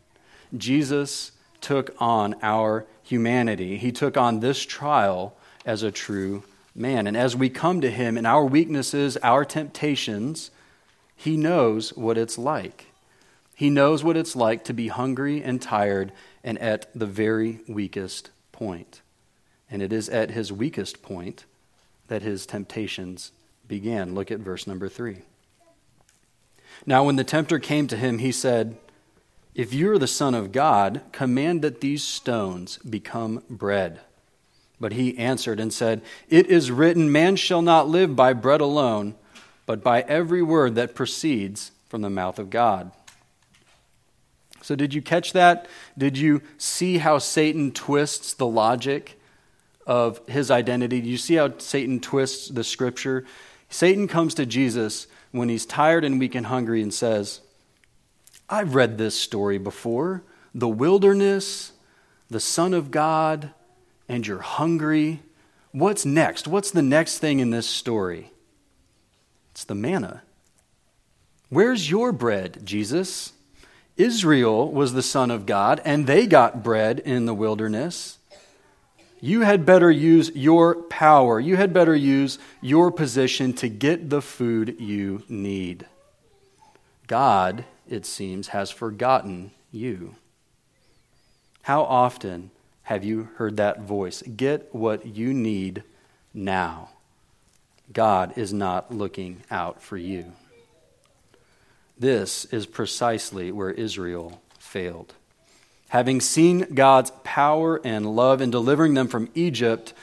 Jesus 0.57 1.31
took 1.61 1.95
on 2.01 2.35
our 2.43 2.85
humanity. 3.05 3.79
He 3.79 3.93
took 3.93 4.17
on 4.17 4.41
this 4.41 4.63
trial 4.63 5.37
as 5.65 5.85
a 5.85 5.93
true 5.93 6.43
man. 6.75 7.07
And 7.07 7.17
as 7.17 7.37
we 7.37 7.49
come 7.49 7.81
to 7.83 7.89
him 7.89 8.19
in 8.19 8.27
our 8.27 8.45
weaknesses, 8.45 9.17
our 9.19 9.45
temptations, 9.45 10.51
he 11.15 11.37
knows 11.37 11.97
what 11.97 12.19
it's 12.19 12.37
like. 12.37 12.87
He 13.55 13.71
knows 13.71 14.03
what 14.03 14.17
it's 14.17 14.35
like 14.35 14.65
to 14.65 14.73
be 14.73 14.89
hungry 14.89 15.41
and 15.41 15.63
tired 15.63 16.11
and 16.43 16.59
at 16.59 16.89
the 16.97 17.07
very 17.07 17.61
weakest 17.69 18.31
point. 18.63 19.03
And 19.69 19.83
it 19.83 19.93
is 19.93 20.09
at 20.09 20.31
his 20.31 20.53
weakest 20.53 21.03
point 21.03 21.47
that 22.07 22.23
his 22.23 22.47
temptations 22.47 23.33
began. 23.67 24.15
Look 24.15 24.31
at 24.31 24.39
verse 24.39 24.69
number 24.69 24.89
three. 24.89 25.23
Now, 26.87 27.05
when 27.05 27.17
the 27.17 27.25
tempter 27.25 27.59
came 27.59 27.89
to 27.89 27.97
him, 27.97 28.19
he 28.19 28.31
said, 28.31 28.77
If 29.55 29.75
you 29.75 29.91
are 29.91 29.99
the 29.99 30.07
Son 30.07 30.35
of 30.35 30.53
God, 30.53 31.01
command 31.11 31.63
that 31.63 31.81
these 31.81 32.05
stones 32.05 32.79
become 32.79 33.43
bread. 33.51 34.01
But 34.79 34.93
he 34.93 35.19
answered 35.19 35.59
and 35.59 35.73
said, 35.73 36.03
It 36.29 36.47
is 36.47 36.71
written, 36.71 37.11
Man 37.11 37.35
shall 37.35 37.63
not 37.63 37.89
live 37.89 38.15
by 38.15 38.33
bread 38.33 38.61
alone, 38.61 39.17
but 39.67 39.83
by 39.83 40.03
every 40.03 40.43
word 40.43 40.77
that 40.77 40.95
proceeds 40.95 41.73
from 41.89 42.03
the 42.03 42.11
mouth 42.11 42.39
of 42.39 42.51
God. 42.51 42.93
So, 44.63 44.77
did 44.77 44.95
you 44.95 45.03
catch 45.03 45.33
that? 45.33 45.67
Did 45.99 46.17
you 46.17 46.41
see 46.57 46.99
how 46.99 47.19
Satan 47.19 47.73
twists 47.73 48.33
the 48.35 48.47
logic 48.47 49.21
of 49.87 50.21
his 50.29 50.51
identity? 50.51 51.01
Do 51.01 51.09
you 51.09 51.19
see 51.19 51.35
how 51.35 51.59
Satan 51.59 52.01
twists 52.01 52.49
the 52.49 52.65
scripture? 52.65 53.25
Satan 53.69 54.07
comes 54.07 54.35
to 54.35 54.47
Jesus 54.47 55.07
when 55.33 55.49
he's 55.49 55.67
tired 55.67 56.05
and 56.05 56.21
weak 56.21 56.35
and 56.35 56.47
hungry 56.47 56.83
and 56.83 56.95
says, 56.95 57.41
I've 58.49 58.75
read 58.75 58.99
this 58.99 59.19
story 59.19 59.59
before 59.59 60.23
the 60.55 60.69
wilderness, 60.69 61.73
the 62.31 62.41
Son 62.41 62.75
of 62.75 62.91
God, 62.91 63.51
and 64.09 64.27
you're 64.27 64.41
hungry. 64.41 65.23
What's 65.73 66.05
next? 66.05 66.47
What's 66.47 66.71
the 66.71 66.83
next 66.83 67.19
thing 67.19 67.41
in 67.41 67.51
this 67.51 67.67
story? 67.67 68.31
It's 69.53 69.65
the 69.65 69.75
manna. 69.75 70.23
Where's 71.49 71.91
your 71.91 72.13
bread, 72.13 72.61
Jesus? 72.65 73.33
Israel 73.97 74.71
was 74.71 74.93
the 74.93 75.03
Son 75.03 75.31
of 75.31 75.47
God, 75.47 75.81
and 75.85 76.07
they 76.07 76.27
got 76.27 76.63
bread 76.63 76.99
in 77.01 77.27
the 77.27 77.35
wilderness. 77.35 78.19
You 79.21 79.43
had 79.43 79.65
better 79.65 79.91
use 79.91 80.31
your 80.35 80.75
power. 80.75 81.39
You 81.39 81.57
had 81.57 81.73
better 81.73 81.95
use 81.95 82.39
your 82.61 82.91
position 82.91 83.53
to 83.55 83.69
get 83.69 84.11
the 84.11 84.23
food 84.23 84.81
you 84.81 85.23
need. 85.29 85.87
God, 87.07 87.65
it 87.89 88.05
seems, 88.05 88.49
has 88.49 88.71
forgotten 88.71 89.53
you. 89.71 90.17
How 91.63 91.83
often 91.83 92.51
have 92.85 93.05
you 93.05 93.29
heard 93.37 93.57
that 93.59 93.83
voice? 93.83 94.23
Get 94.23 94.75
what 94.75 95.07
you 95.07 95.33
need 95.33 95.85
now. 96.35 96.91
God 97.93 98.37
is 98.37 98.53
not 98.53 98.93
looking 98.93 99.43
out 99.51 99.83
for 99.83 99.97
you. 99.97 100.33
This 102.03 102.47
is 102.47 102.67
precisely 102.67 103.53
where 103.53 103.71
Israel 103.71 104.43
failed. 104.59 105.15
Having 105.91 106.23
seen 106.23 106.75
God's 106.75 107.13
power 107.23 107.81
and 107.85 108.17
love 108.17 108.41
in 108.41 108.51
delivering 108.51 108.95
them 108.95 109.07
from 109.07 109.31
Egypt, 109.37 109.95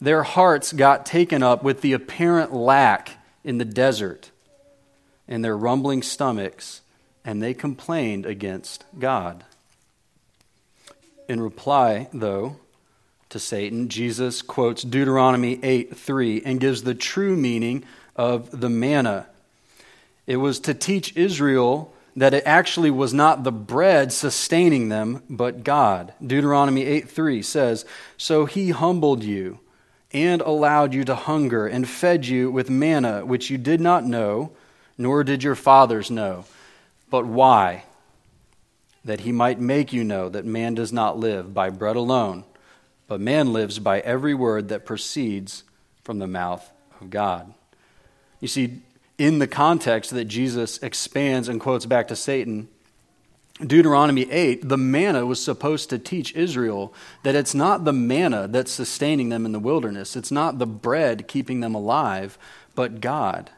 their 0.00 0.22
hearts 0.22 0.72
got 0.72 1.04
taken 1.04 1.42
up 1.42 1.62
with 1.62 1.82
the 1.82 1.92
apparent 1.92 2.54
lack 2.54 3.18
in 3.44 3.58
the 3.58 3.66
desert 3.66 4.30
and 5.28 5.44
their 5.44 5.54
rumbling 5.54 6.02
stomachs, 6.02 6.80
and 7.26 7.42
they 7.42 7.52
complained 7.52 8.24
against 8.24 8.86
God. 8.98 9.44
In 11.28 11.42
reply, 11.42 12.08
though, 12.14 12.56
to 13.28 13.38
Satan, 13.38 13.90
Jesus 13.90 14.40
quotes 14.40 14.82
Deuteronomy 14.82 15.60
8 15.62 15.94
3 15.94 16.40
and 16.42 16.58
gives 16.58 16.84
the 16.84 16.94
true 16.94 17.36
meaning 17.36 17.84
of 18.16 18.62
the 18.62 18.70
manna 18.70 19.26
it 20.26 20.36
was 20.36 20.60
to 20.60 20.74
teach 20.74 21.16
Israel 21.16 21.94
that 22.16 22.34
it 22.34 22.44
actually 22.46 22.90
was 22.90 23.12
not 23.12 23.42
the 23.42 23.52
bread 23.52 24.12
sustaining 24.12 24.88
them, 24.88 25.22
but 25.28 25.64
God. 25.64 26.14
Deuteronomy 26.24 26.84
8 26.84 27.10
3 27.10 27.42
says, 27.42 27.84
So 28.16 28.46
he 28.46 28.70
humbled 28.70 29.24
you 29.24 29.58
and 30.12 30.40
allowed 30.40 30.94
you 30.94 31.04
to 31.04 31.14
hunger 31.14 31.66
and 31.66 31.88
fed 31.88 32.24
you 32.24 32.50
with 32.50 32.70
manna, 32.70 33.26
which 33.26 33.50
you 33.50 33.58
did 33.58 33.80
not 33.80 34.04
know, 34.04 34.52
nor 34.96 35.24
did 35.24 35.42
your 35.42 35.56
fathers 35.56 36.10
know. 36.10 36.44
But 37.10 37.26
why? 37.26 37.84
That 39.04 39.20
he 39.20 39.32
might 39.32 39.60
make 39.60 39.92
you 39.92 40.04
know 40.04 40.28
that 40.28 40.44
man 40.44 40.74
does 40.74 40.92
not 40.92 41.18
live 41.18 41.52
by 41.52 41.70
bread 41.70 41.96
alone, 41.96 42.44
but 43.08 43.20
man 43.20 43.52
lives 43.52 43.80
by 43.80 43.98
every 44.00 44.34
word 44.34 44.68
that 44.68 44.86
proceeds 44.86 45.64
from 46.04 46.20
the 46.20 46.28
mouth 46.28 46.70
of 47.00 47.10
God. 47.10 47.52
You 48.40 48.48
see, 48.48 48.82
in 49.18 49.38
the 49.38 49.46
context 49.46 50.10
that 50.10 50.24
Jesus 50.26 50.78
expands 50.78 51.48
and 51.48 51.60
quotes 51.60 51.86
back 51.86 52.08
to 52.08 52.16
Satan, 52.16 52.68
Deuteronomy 53.64 54.30
8, 54.30 54.68
the 54.68 54.76
manna 54.76 55.24
was 55.24 55.42
supposed 55.42 55.88
to 55.90 55.98
teach 55.98 56.34
Israel 56.34 56.92
that 57.22 57.36
it's 57.36 57.54
not 57.54 57.84
the 57.84 57.92
manna 57.92 58.48
that's 58.48 58.72
sustaining 58.72 59.28
them 59.28 59.46
in 59.46 59.52
the 59.52 59.60
wilderness. 59.60 60.16
It's 60.16 60.32
not 60.32 60.58
the 60.58 60.66
bread 60.66 61.28
keeping 61.28 61.60
them 61.60 61.74
alive, 61.74 62.36
but 62.74 63.00
God. 63.00 63.50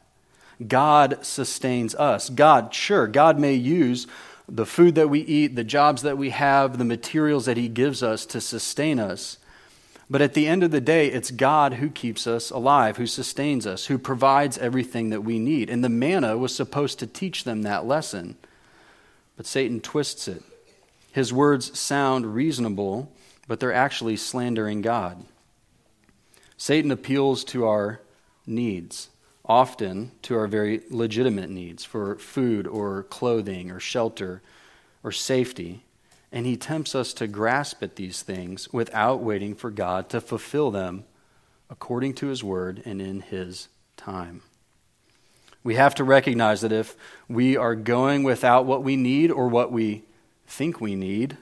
God 0.67 1.25
sustains 1.25 1.95
us. 1.95 2.29
God, 2.29 2.75
sure, 2.75 3.07
God 3.07 3.39
may 3.39 3.55
use 3.55 4.07
the 4.49 4.67
food 4.67 4.95
that 4.95 5.09
we 5.09 5.21
eat, 5.21 5.57
the 5.57 5.65
jobs 5.65 6.03
that 6.03 6.19
we 6.19 6.31
have, 6.31 6.77
the 6.77 6.85
materials 6.85 7.47
that 7.47 7.57
He 7.57 7.69
gives 7.69 8.03
us 8.03 8.27
to 8.27 8.41
sustain 8.41 9.01
us. 9.01 9.39
But 10.09 10.23
at 10.23 10.35
the 10.35 10.47
end 10.47 10.63
of 10.63 10.71
the 10.71 10.81
day, 10.81 11.09
it's 11.09 11.33
God 11.33 11.75
who 11.75 11.91
keeps 11.91 12.27
us 12.27 12.51
alive, 12.51 12.97
who 12.97 13.07
sustains 13.07 13.67
us, 13.67 13.87
who 13.87 13.99
provides 13.99 14.57
everything 14.59 15.11
that 15.11 15.23
we 15.23 15.39
need. 15.39 15.69
And 15.69 15.83
the 15.83 15.89
manna 15.89 16.39
was 16.39 16.55
supposed 16.55 17.01
to 17.01 17.07
teach 17.07 17.43
them 17.43 17.63
that 17.63 17.87
lesson. 17.87 18.37
But 19.37 19.47
Satan 19.47 19.81
twists 19.81 20.29
it. 20.29 20.45
His 21.11 21.33
words 21.33 21.77
sound 21.79 22.35
reasonable, 22.35 23.11
but 23.49 23.59
they're 23.59 23.73
actually 23.73 24.17
slandering 24.17 24.81
God. 24.81 25.25
Satan 26.57 26.91
appeals 26.91 27.43
to 27.45 27.67
our 27.67 28.01
needs, 28.47 29.09
often 29.45 30.13
to 30.23 30.37
our 30.37 30.47
very 30.47 30.83
legitimate 30.89 31.51
needs 31.51 31.85
for 31.85 32.17
food 32.17 32.67
or 32.67 33.03
clothing 33.05 33.71
or 33.71 33.81
shelter 33.81 34.41
or 35.03 35.11
safety. 35.11 35.86
And 36.33 36.45
he 36.45 36.57
tempts 36.57 36.95
us 36.95 37.13
to 37.15 37.27
grasp 37.27 37.83
at 37.83 37.97
these 37.97 38.23
things 38.23 38.73
without 38.73 39.23
waiting 39.23 39.55
for 39.55 39.71
God 39.71 40.09
to 40.11 40.21
fulfill 40.21 40.71
them 40.71 41.05
according 41.71 42.15
to 42.15 42.27
his 42.27 42.45
word 42.45 42.83
and 42.85 43.01
in 43.01 43.21
his 43.21 43.69
time. 43.97 44.43
We 45.63 45.75
have 45.75 45.95
to 45.97 46.05
recognize 46.05 46.61
that 46.61 46.73
if 46.73 46.97
we 47.29 47.57
are 47.57 47.75
going 47.75 48.23
without 48.23 48.67
what 48.67 48.85
we 48.85 48.97
need 48.97 49.31
or 49.31 49.49
what 49.49 49.73
we 49.73 50.05
think 50.47 50.81
we 50.81 50.95
need, 50.95 51.37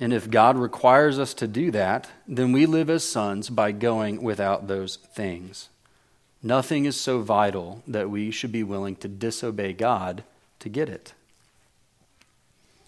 and 0.00 0.12
if 0.12 0.28
God 0.28 0.58
requires 0.58 1.16
us 1.16 1.32
to 1.34 1.46
do 1.46 1.70
that, 1.70 2.10
then 2.26 2.50
we 2.50 2.66
live 2.66 2.90
as 2.90 3.08
sons 3.08 3.48
by 3.50 3.70
going 3.70 4.20
without 4.20 4.66
those 4.66 4.96
things. 4.96 5.68
Nothing 6.42 6.86
is 6.86 7.00
so 7.00 7.20
vital 7.20 7.84
that 7.86 8.10
we 8.10 8.32
should 8.32 8.50
be 8.50 8.64
willing 8.64 8.96
to 8.96 9.06
disobey 9.06 9.74
God 9.74 10.24
to 10.58 10.68
get 10.68 10.88
it. 10.88 11.14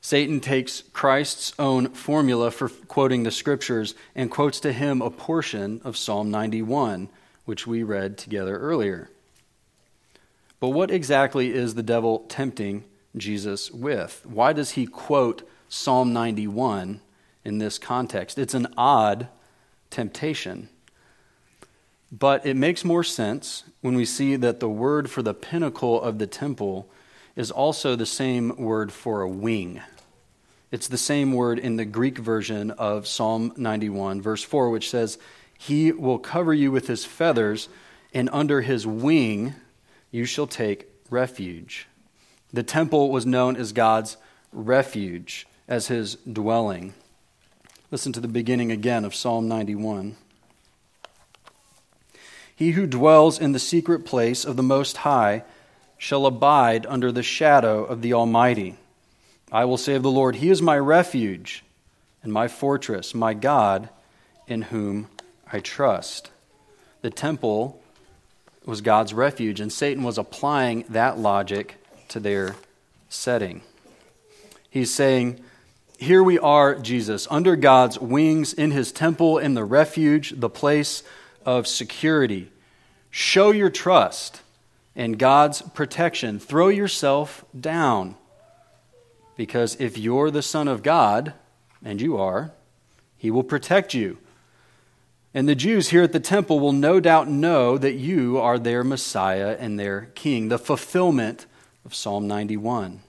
Satan 0.00 0.40
takes 0.40 0.82
Christ's 0.92 1.52
own 1.58 1.90
formula 1.90 2.50
for 2.50 2.68
quoting 2.68 3.22
the 3.22 3.30
scriptures 3.30 3.94
and 4.14 4.30
quotes 4.30 4.58
to 4.60 4.72
him 4.72 5.02
a 5.02 5.10
portion 5.10 5.80
of 5.84 5.96
Psalm 5.96 6.30
91, 6.30 7.08
which 7.44 7.66
we 7.66 7.82
read 7.82 8.16
together 8.16 8.56
earlier. 8.58 9.10
But 10.58 10.70
what 10.70 10.90
exactly 10.90 11.52
is 11.52 11.74
the 11.74 11.82
devil 11.82 12.20
tempting 12.28 12.84
Jesus 13.16 13.70
with? 13.70 14.24
Why 14.24 14.52
does 14.52 14.72
he 14.72 14.86
quote 14.86 15.46
Psalm 15.68 16.12
91 16.12 17.00
in 17.44 17.58
this 17.58 17.78
context? 17.78 18.38
It's 18.38 18.54
an 18.54 18.68
odd 18.76 19.28
temptation. 19.90 20.68
But 22.12 22.44
it 22.44 22.56
makes 22.56 22.84
more 22.84 23.04
sense 23.04 23.64
when 23.82 23.94
we 23.94 24.04
see 24.04 24.36
that 24.36 24.60
the 24.60 24.68
word 24.68 25.10
for 25.10 25.22
the 25.22 25.34
pinnacle 25.34 26.00
of 26.00 26.18
the 26.18 26.26
temple 26.26 26.88
is 27.36 27.50
also 27.50 27.96
the 27.96 28.06
same 28.06 28.56
word 28.56 28.92
for 28.92 29.22
a 29.22 29.28
wing. 29.28 29.80
It's 30.70 30.88
the 30.88 30.98
same 30.98 31.32
word 31.32 31.58
in 31.58 31.76
the 31.76 31.84
Greek 31.84 32.18
version 32.18 32.70
of 32.72 33.06
Psalm 33.06 33.52
91, 33.56 34.22
verse 34.22 34.42
4, 34.42 34.70
which 34.70 34.88
says, 34.88 35.18
He 35.58 35.90
will 35.90 36.18
cover 36.18 36.54
you 36.54 36.70
with 36.70 36.86
his 36.86 37.04
feathers, 37.04 37.68
and 38.14 38.30
under 38.32 38.60
his 38.60 38.86
wing 38.86 39.54
you 40.10 40.24
shall 40.24 40.46
take 40.46 40.88
refuge. 41.10 41.88
The 42.52 42.62
temple 42.62 43.10
was 43.10 43.26
known 43.26 43.56
as 43.56 43.72
God's 43.72 44.16
refuge, 44.52 45.46
as 45.68 45.88
his 45.88 46.16
dwelling. 46.16 46.94
Listen 47.90 48.12
to 48.12 48.20
the 48.20 48.28
beginning 48.28 48.70
again 48.70 49.04
of 49.04 49.14
Psalm 49.14 49.48
91. 49.48 50.16
He 52.54 52.72
who 52.72 52.86
dwells 52.86 53.38
in 53.38 53.52
the 53.52 53.58
secret 53.58 54.04
place 54.04 54.44
of 54.44 54.56
the 54.56 54.62
Most 54.62 54.98
High 54.98 55.44
shall 56.00 56.24
abide 56.24 56.86
under 56.86 57.12
the 57.12 57.22
shadow 57.22 57.84
of 57.84 58.00
the 58.00 58.14
Almighty. 58.14 58.74
I 59.52 59.66
will 59.66 59.76
say 59.76 59.96
of 59.96 60.02
the 60.02 60.10
Lord, 60.10 60.36
He 60.36 60.48
is 60.48 60.62
my 60.62 60.78
refuge 60.78 61.62
and 62.22 62.32
my 62.32 62.48
fortress, 62.48 63.14
my 63.14 63.34
God, 63.34 63.90
in 64.46 64.62
whom 64.62 65.08
I 65.52 65.60
trust. 65.60 66.30
The 67.02 67.10
temple 67.10 67.82
was 68.64 68.80
God's 68.80 69.12
refuge, 69.12 69.60
and 69.60 69.70
Satan 69.70 70.02
was 70.02 70.16
applying 70.16 70.86
that 70.88 71.18
logic 71.18 71.76
to 72.08 72.18
their 72.18 72.56
setting. 73.10 73.60
He's 74.70 74.92
saying, 74.94 75.38
Here 75.98 76.24
we 76.24 76.38
are, 76.38 76.76
Jesus, 76.76 77.28
under 77.30 77.56
God's 77.56 77.98
wings, 77.98 78.54
in 78.54 78.70
his 78.70 78.90
temple, 78.90 79.36
in 79.36 79.52
the 79.52 79.66
refuge, 79.66 80.40
the 80.40 80.48
place 80.48 81.02
of 81.44 81.66
security. 81.66 82.50
Show 83.10 83.50
your 83.50 83.68
trust 83.68 84.40
in 84.94 85.12
God's 85.12 85.62
protection. 85.62 86.38
Throw 86.38 86.68
yourself 86.68 87.44
down. 87.58 88.16
Because 89.36 89.76
if 89.80 89.96
you're 89.96 90.30
the 90.30 90.42
Son 90.42 90.68
of 90.68 90.82
God, 90.82 91.34
and 91.82 92.00
you 92.00 92.16
are, 92.16 92.52
He 93.16 93.30
will 93.30 93.42
protect 93.42 93.94
you. 93.94 94.18
And 95.32 95.48
the 95.48 95.54
Jews 95.54 95.90
here 95.90 96.02
at 96.02 96.12
the 96.12 96.20
temple 96.20 96.58
will 96.58 96.72
no 96.72 96.98
doubt 96.98 97.28
know 97.28 97.78
that 97.78 97.94
you 97.94 98.38
are 98.38 98.58
their 98.58 98.82
Messiah 98.82 99.56
and 99.58 99.78
their 99.78 100.10
King, 100.14 100.48
the 100.48 100.58
fulfillment 100.58 101.46
of 101.84 101.94
Psalm 101.94 102.26
91. 102.26 103.00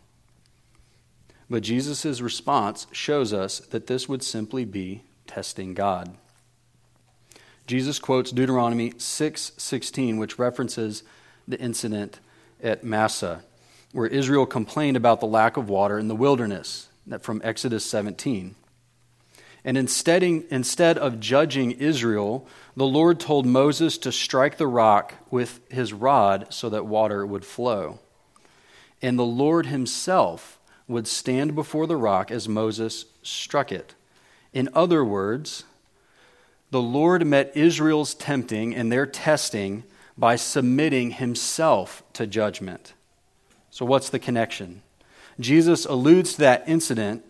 But 1.50 1.64
Jesus' 1.64 2.22
response 2.22 2.88
shows 2.92 3.34
us 3.34 3.60
that 3.60 3.88
this 3.88 4.08
would 4.08 4.24
simply 4.24 4.66
be 4.66 5.04
testing 5.28 5.74
God. 5.74 6.16
Jesus 7.68 8.00
quotes 8.00 8.32
Deuteronomy 8.32 8.92
6:16, 8.98 10.18
which 10.18 10.40
references 10.40 11.04
the 11.48 11.60
incident 11.60 12.20
at 12.62 12.84
Massah, 12.84 13.44
where 13.92 14.08
Israel 14.08 14.46
complained 14.46 14.98
about 14.98 15.20
the 15.20 15.28
lack 15.28 15.58
of 15.58 15.70
water 15.70 15.98
in 16.00 16.08
the 16.08 16.16
wilderness, 16.16 16.90
that 17.08 17.24
from 17.24 17.42
Exodus 17.44 17.86
17. 17.86 18.56
And 19.64 19.78
instead, 19.78 20.24
instead 20.24 20.98
of 20.98 21.20
judging 21.20 21.72
Israel, 21.72 22.48
the 22.76 22.86
Lord 22.86 23.20
told 23.20 23.46
Moses 23.46 23.98
to 24.00 24.12
strike 24.12 24.58
the 24.58 24.68
rock 24.68 25.14
with 25.30 25.60
his 25.70 25.94
rod 25.94 26.48
so 26.50 26.70
that 26.70 26.86
water 26.86 27.26
would 27.26 27.46
flow. 27.46 28.00
And 29.02 29.20
the 29.20 29.26
Lord 29.26 29.68
himself 29.68 30.60
would 30.88 31.08
stand 31.08 31.56
before 31.56 31.88
the 31.88 31.98
rock 31.98 32.32
as 32.32 32.48
Moses 32.50 33.06
struck 33.24 33.72
it. 33.72 33.94
In 34.54 34.70
other 34.74 35.06
words, 35.06 35.64
the 36.72 36.82
Lord 36.82 37.26
met 37.26 37.56
Israel's 37.56 38.14
tempting 38.14 38.76
and 38.76 38.92
their 38.92 39.06
testing 39.06 39.84
by 40.18 40.36
submitting 40.36 41.12
himself 41.12 42.04
to 42.14 42.28
judgment. 42.28 42.94
So, 43.70 43.86
what's 43.86 44.10
the 44.10 44.20
connection? 44.20 44.82
Jesus 45.40 45.86
alludes 45.86 46.34
to 46.34 46.40
that 46.40 46.64
incident 46.68 47.26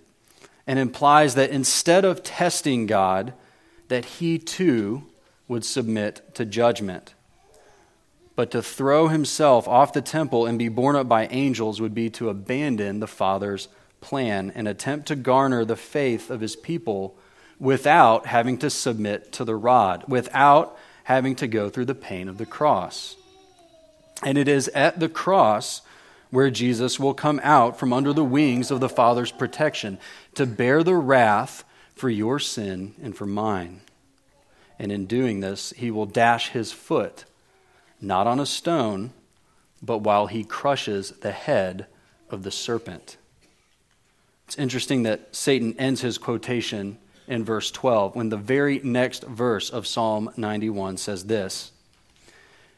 and 0.68 0.80
implies 0.80 1.36
that 1.36 1.50
instead 1.50 2.06
of 2.06 2.24
testing 2.24 2.86
God, 2.86 3.34
that 3.88 4.06
he 4.06 4.38
too 4.38 5.04
would 5.48 5.66
submit 5.66 6.34
to 6.36 6.46
judgment. 6.46 7.14
But 8.36 8.52
to 8.52 8.62
throw 8.62 9.10
himself 9.10 9.68
off 9.68 9.94
the 9.94 10.02
temple 10.02 10.46
and 10.46 10.58
be 10.58 10.70
borne 10.70 10.96
up 10.96 11.08
by 11.08 11.28
angels 11.28 11.82
would 11.82 11.94
be 11.94 12.10
to 12.12 12.30
abandon 12.30 13.00
the 13.00 13.08
Father's 13.08 13.68
plan 14.00 14.52
and 14.56 14.68
attempt 14.68 15.08
to 15.08 15.16
garner 15.16 15.64
the 15.64 15.76
faith 15.76 16.30
of 16.30 16.42
his 16.42 16.56
people 16.56 17.16
without 17.60 18.26
having 18.26 18.58
to 18.58 18.70
submit 18.70 19.32
to 19.34 19.46
the 19.46 19.56
rod, 19.56 20.06
without 20.08 20.78
having 21.04 21.36
to 21.36 21.48
go 21.48 21.70
through 21.70 21.86
the 21.86 21.96
pain 21.96 22.28
of 22.28 22.38
the 22.38 22.46
cross. 22.46 23.16
And 24.24 24.38
it 24.38 24.48
is 24.48 24.68
at 24.70 25.00
the 25.00 25.10
cross 25.10 25.82
where 26.30 26.50
Jesus 26.50 27.00
will 27.00 27.14
come 27.14 27.40
out 27.44 27.78
from 27.78 27.92
under 27.92 28.14
the 28.14 28.24
wings 28.24 28.72
of 28.72 28.80
the 28.80 28.90
Father's 28.90 29.32
protection 29.32 30.00
to 30.36 30.46
bear 30.46 30.84
the 30.84 30.96
wrath 30.96 31.64
for 31.96 32.10
your 32.10 32.40
sin 32.40 32.96
and 33.02 33.16
for 33.16 33.26
mine. 33.26 33.82
And 34.80 34.92
in 34.92 35.06
doing 35.06 35.42
this, 35.42 35.72
he 35.76 35.92
will 35.92 36.06
dash 36.06 36.50
his 36.50 36.72
foot 36.72 37.26
not 38.02 38.26
on 38.26 38.40
a 38.40 38.46
stone, 38.46 39.14
but 39.82 40.00
while 40.00 40.28
he 40.28 40.44
crushes 40.44 41.12
the 41.22 41.32
head 41.32 41.86
of 42.30 42.44
the 42.44 42.52
serpent. 42.52 43.18
It's 44.48 44.58
interesting 44.58 45.04
that 45.04 45.36
Satan 45.36 45.76
ends 45.78 46.02
his 46.02 46.18
quotation 46.18 46.98
in 47.28 47.44
verse 47.44 47.72
12 47.72 48.16
when 48.16 48.30
the 48.30 48.38
very 48.38 48.80
next 48.84 49.24
verse 49.24 49.70
of 49.70 49.88
Psalm 49.88 50.32
91 50.38 50.98
says 50.98 51.26
this 51.26 51.72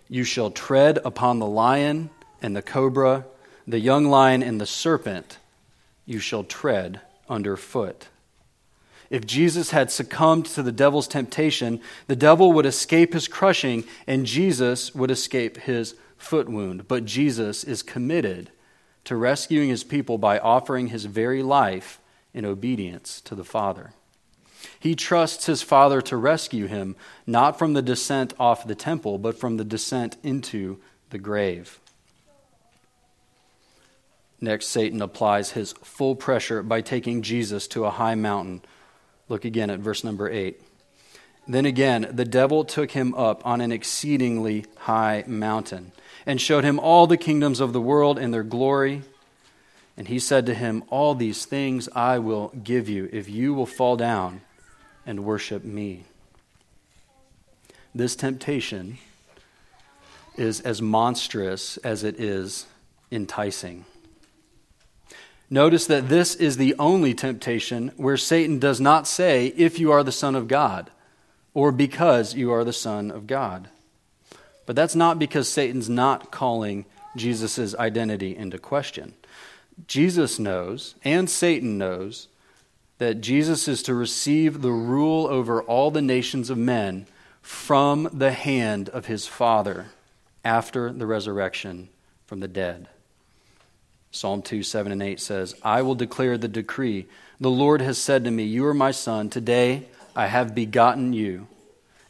You 0.08 0.24
shall 0.24 0.52
tread 0.52 1.00
upon 1.04 1.40
the 1.40 1.48
lion 1.48 2.10
and 2.42 2.56
the 2.56 2.62
cobra, 2.62 3.26
the 3.68 3.80
young 3.80 4.06
lion 4.06 4.44
and 4.44 4.60
the 4.60 4.66
serpent, 4.66 5.38
you 6.06 6.20
shall 6.20 6.44
tread 6.44 7.02
underfoot. 7.30 8.08
If 9.10 9.26
Jesus 9.26 9.70
had 9.70 9.92
succumbed 9.92 10.48
to 10.48 10.64
the 10.64 10.72
devil's 10.72 11.08
temptation, 11.08 11.80
the 12.08 12.16
devil 12.16 12.52
would 12.54 12.66
escape 12.66 13.14
his 13.14 13.28
crushing 13.28 13.84
and 14.08 14.26
Jesus 14.26 14.96
would 14.96 15.12
escape 15.12 15.58
his 15.58 15.96
foot 16.18 16.50
wound. 16.50 16.88
But 16.88 17.06
Jesus 17.06 17.64
is 17.64 17.84
committed 17.84 18.50
to 19.06 19.16
rescuing 19.16 19.70
his 19.70 19.84
people 19.84 20.18
by 20.18 20.40
offering 20.40 20.88
his 20.88 21.06
very 21.06 21.44
life 21.44 22.00
in 22.34 22.46
obedience 22.46 23.22
to 23.22 23.36
the 23.36 23.44
Father. 23.44 23.92
He 24.80 24.96
trusts 24.96 25.46
his 25.46 25.62
Father 25.62 26.02
to 26.04 26.18
rescue 26.18 26.68
him, 26.68 26.96
not 27.26 27.58
from 27.58 27.74
the 27.74 27.82
descent 27.82 28.34
off 28.40 28.68
the 28.68 28.76
temple, 28.76 29.18
but 29.18 29.38
from 29.38 29.58
the 29.58 29.64
descent 29.64 30.18
into 30.24 30.80
the 31.10 31.18
grave. 31.18 31.80
Next, 34.42 34.68
Satan 34.68 35.02
applies 35.02 35.52
his 35.52 35.72
full 35.84 36.16
pressure 36.16 36.62
by 36.62 36.82
taking 36.82 37.22
Jesus 37.22 37.66
to 37.70 37.86
a 37.86 37.92
high 37.92 38.16
mountain. 38.16 38.62
Look 39.30 39.46
again 39.46 39.70
at 39.70 39.80
verse 39.80 40.04
number 40.04 40.30
8. 40.30 40.62
Then 41.48 41.66
again, 41.66 42.10
the 42.12 42.26
devil 42.26 42.66
took 42.66 42.92
him 42.92 43.16
up 43.16 43.46
on 43.46 43.62
an 43.62 43.72
exceedingly 43.72 44.66
high 44.80 45.24
mountain 45.28 45.94
and 46.26 46.42
showed 46.42 46.64
him 46.64 46.80
all 46.80 47.08
the 47.08 47.18
kingdoms 47.18 47.60
of 47.60 47.74
the 47.74 47.82
world 47.82 48.20
and 48.20 48.34
their 48.34 48.44
glory. 48.44 49.04
And 49.96 50.08
he 50.08 50.20
said 50.20 50.46
to 50.48 50.54
him, 50.54 50.84
All 50.90 51.16
these 51.16 51.46
things 51.46 51.88
I 51.96 52.20
will 52.20 52.50
give 52.64 52.90
you 52.90 53.10
if 53.14 53.30
you 53.30 53.54
will 53.54 53.66
fall 53.66 53.96
down 53.96 54.42
and 55.06 55.26
worship 55.26 55.64
me. 55.64 56.04
This 57.96 58.16
temptation 58.16 58.98
is 60.36 60.62
as 60.62 60.82
monstrous 60.82 61.78
as 61.78 62.04
it 62.04 62.20
is 62.20 62.66
enticing. 63.12 63.86
Notice 65.50 65.86
that 65.86 66.10
this 66.10 66.34
is 66.34 66.58
the 66.58 66.74
only 66.80 67.14
temptation 67.14 67.92
where 67.98 68.18
Satan 68.18 68.58
does 68.58 68.82
not 68.82 69.08
say, 69.08 69.48
if 69.56 69.78
you 69.78 69.92
are 69.92 70.04
the 70.04 70.12
Son 70.12 70.34
of 70.34 70.48
God, 70.48 70.90
or 71.54 71.72
because 71.72 72.34
you 72.34 72.52
are 72.52 72.64
the 72.64 72.74
Son 72.74 73.12
of 73.12 73.28
God. 73.28 73.70
But 74.66 74.76
that's 74.76 74.96
not 74.96 75.20
because 75.20 75.48
Satan's 75.48 75.90
not 75.90 76.32
calling 76.32 76.86
Jesus' 77.16 77.76
identity 77.76 78.36
into 78.36 78.58
question. 78.58 79.14
Jesus 79.88 80.40
knows, 80.40 80.96
and 81.04 81.30
Satan 81.30 81.78
knows, 81.78 82.28
that 83.04 83.20
Jesus 83.20 83.68
is 83.68 83.84
to 83.84 83.94
receive 83.94 84.62
the 84.62 84.72
rule 84.72 85.28
over 85.28 85.62
all 85.62 85.92
the 85.92 86.02
nations 86.02 86.50
of 86.50 86.58
men 86.58 87.06
from 87.42 88.08
the 88.14 88.32
hand 88.32 88.88
of 88.88 89.08
his 89.08 89.28
Father 89.28 89.88
after 90.46 90.90
the 90.90 91.06
resurrection 91.06 91.90
from 92.26 92.40
the 92.40 92.48
dead. 92.48 92.88
Psalm 94.12 94.42
2 94.42 94.64
7 94.64 94.90
and 94.90 95.04
8 95.04 95.20
says, 95.20 95.54
I 95.64 95.82
will 95.82 95.96
declare 95.96 96.38
the 96.38 96.48
decree. 96.48 97.06
The 97.42 97.50
Lord 97.50 97.82
has 97.82 97.98
said 97.98 98.24
to 98.24 98.32
me, 98.32 98.44
You 98.44 98.66
are 98.68 98.74
my 98.74 98.92
son. 98.92 99.30
Today 99.30 99.84
I 100.16 100.28
have 100.28 100.56
begotten 100.56 101.12
you. 101.12 101.50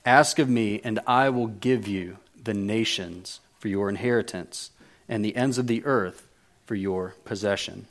Ask 0.05 0.37
of 0.37 0.47
me, 0.47 0.79
and 0.83 0.99
I 1.07 1.29
will 1.29 1.47
give 1.47 1.87
you 1.87 2.17
the 2.43 2.53
nations 2.53 3.39
for 3.57 3.67
your 3.67 3.89
inheritance, 3.89 4.69
and 5.09 5.25
the 5.25 5.35
ends 5.35 5.57
of 5.57 5.65
the 5.65 5.83
earth 5.85 6.27
for 6.67 6.75
your 6.75 7.15
possession. 7.25 7.87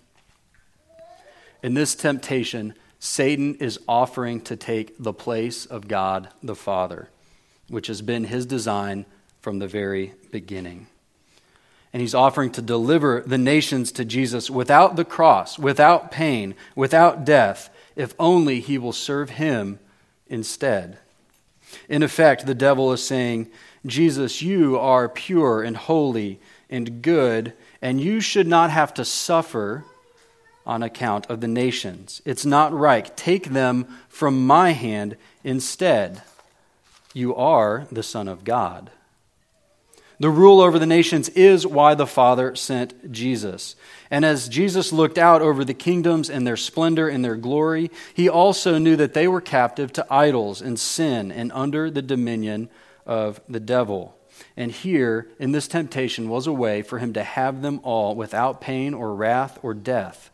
In 1.64 1.74
this 1.74 1.96
temptation, 1.96 2.74
Satan 3.04 3.56
is 3.56 3.80
offering 3.88 4.40
to 4.42 4.54
take 4.54 4.96
the 4.96 5.12
place 5.12 5.66
of 5.66 5.88
God 5.88 6.28
the 6.40 6.54
Father, 6.54 7.08
which 7.68 7.88
has 7.88 8.00
been 8.00 8.22
his 8.22 8.46
design 8.46 9.06
from 9.40 9.58
the 9.58 9.66
very 9.66 10.14
beginning. 10.30 10.86
And 11.92 12.00
he's 12.00 12.14
offering 12.14 12.52
to 12.52 12.62
deliver 12.62 13.20
the 13.26 13.38
nations 13.38 13.90
to 13.92 14.04
Jesus 14.04 14.48
without 14.48 14.94
the 14.94 15.04
cross, 15.04 15.58
without 15.58 16.12
pain, 16.12 16.54
without 16.76 17.24
death, 17.24 17.70
if 17.96 18.14
only 18.20 18.60
he 18.60 18.78
will 18.78 18.92
serve 18.92 19.30
him 19.30 19.80
instead. 20.28 20.98
In 21.88 22.04
effect, 22.04 22.46
the 22.46 22.54
devil 22.54 22.92
is 22.92 23.04
saying, 23.04 23.50
Jesus, 23.84 24.42
you 24.42 24.78
are 24.78 25.08
pure 25.08 25.60
and 25.60 25.76
holy 25.76 26.38
and 26.70 27.02
good, 27.02 27.52
and 27.82 28.00
you 28.00 28.20
should 28.20 28.46
not 28.46 28.70
have 28.70 28.94
to 28.94 29.04
suffer 29.04 29.86
on 30.66 30.82
account 30.82 31.26
of 31.26 31.40
the 31.40 31.48
nations. 31.48 32.22
It's 32.24 32.46
not 32.46 32.72
right. 32.72 33.14
Take 33.16 33.46
them 33.46 33.86
from 34.08 34.46
my 34.46 34.72
hand 34.72 35.16
instead. 35.42 36.22
You 37.14 37.34
are 37.34 37.86
the 37.90 38.02
Son 38.02 38.28
of 38.28 38.44
God. 38.44 38.90
The 40.20 40.30
rule 40.30 40.60
over 40.60 40.78
the 40.78 40.86
nations 40.86 41.28
is 41.30 41.66
why 41.66 41.96
the 41.96 42.06
Father 42.06 42.54
sent 42.54 43.10
Jesus. 43.10 43.74
And 44.08 44.24
as 44.24 44.48
Jesus 44.48 44.92
looked 44.92 45.18
out 45.18 45.42
over 45.42 45.64
the 45.64 45.74
kingdoms 45.74 46.30
and 46.30 46.46
their 46.46 46.56
splendor 46.56 47.08
and 47.08 47.24
their 47.24 47.34
glory, 47.34 47.90
he 48.14 48.28
also 48.28 48.78
knew 48.78 48.94
that 48.94 49.14
they 49.14 49.26
were 49.26 49.40
captive 49.40 49.92
to 49.94 50.06
idols 50.08 50.62
and 50.62 50.78
sin 50.78 51.32
and 51.32 51.50
under 51.50 51.90
the 51.90 52.02
dominion 52.02 52.68
of 53.04 53.40
the 53.48 53.58
devil. 53.58 54.16
And 54.56 54.70
here, 54.70 55.28
in 55.40 55.50
this 55.50 55.66
temptation, 55.66 56.28
was 56.28 56.46
a 56.46 56.52
way 56.52 56.82
for 56.82 57.00
him 57.00 57.12
to 57.14 57.24
have 57.24 57.62
them 57.62 57.80
all 57.82 58.14
without 58.14 58.60
pain 58.60 58.94
or 58.94 59.14
wrath 59.14 59.58
or 59.62 59.74
death. 59.74 60.30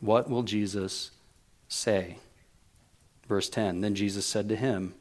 What 0.00 0.30
will 0.30 0.42
Jesus 0.42 1.10
say? 1.68 2.16
Verse 3.28 3.48
10 3.48 3.80
Then 3.80 3.94
Jesus 3.94 4.26
said 4.26 4.48
to 4.48 4.56
him, 4.56 4.94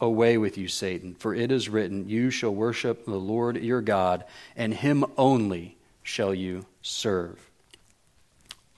Away 0.00 0.36
with 0.36 0.58
you, 0.58 0.66
Satan, 0.66 1.14
for 1.14 1.34
it 1.34 1.52
is 1.52 1.68
written, 1.68 2.08
You 2.08 2.30
shall 2.30 2.54
worship 2.54 3.04
the 3.04 3.12
Lord 3.12 3.56
your 3.56 3.80
God, 3.80 4.24
and 4.56 4.74
him 4.74 5.04
only 5.16 5.76
shall 6.02 6.34
you 6.34 6.66
serve. 6.82 7.38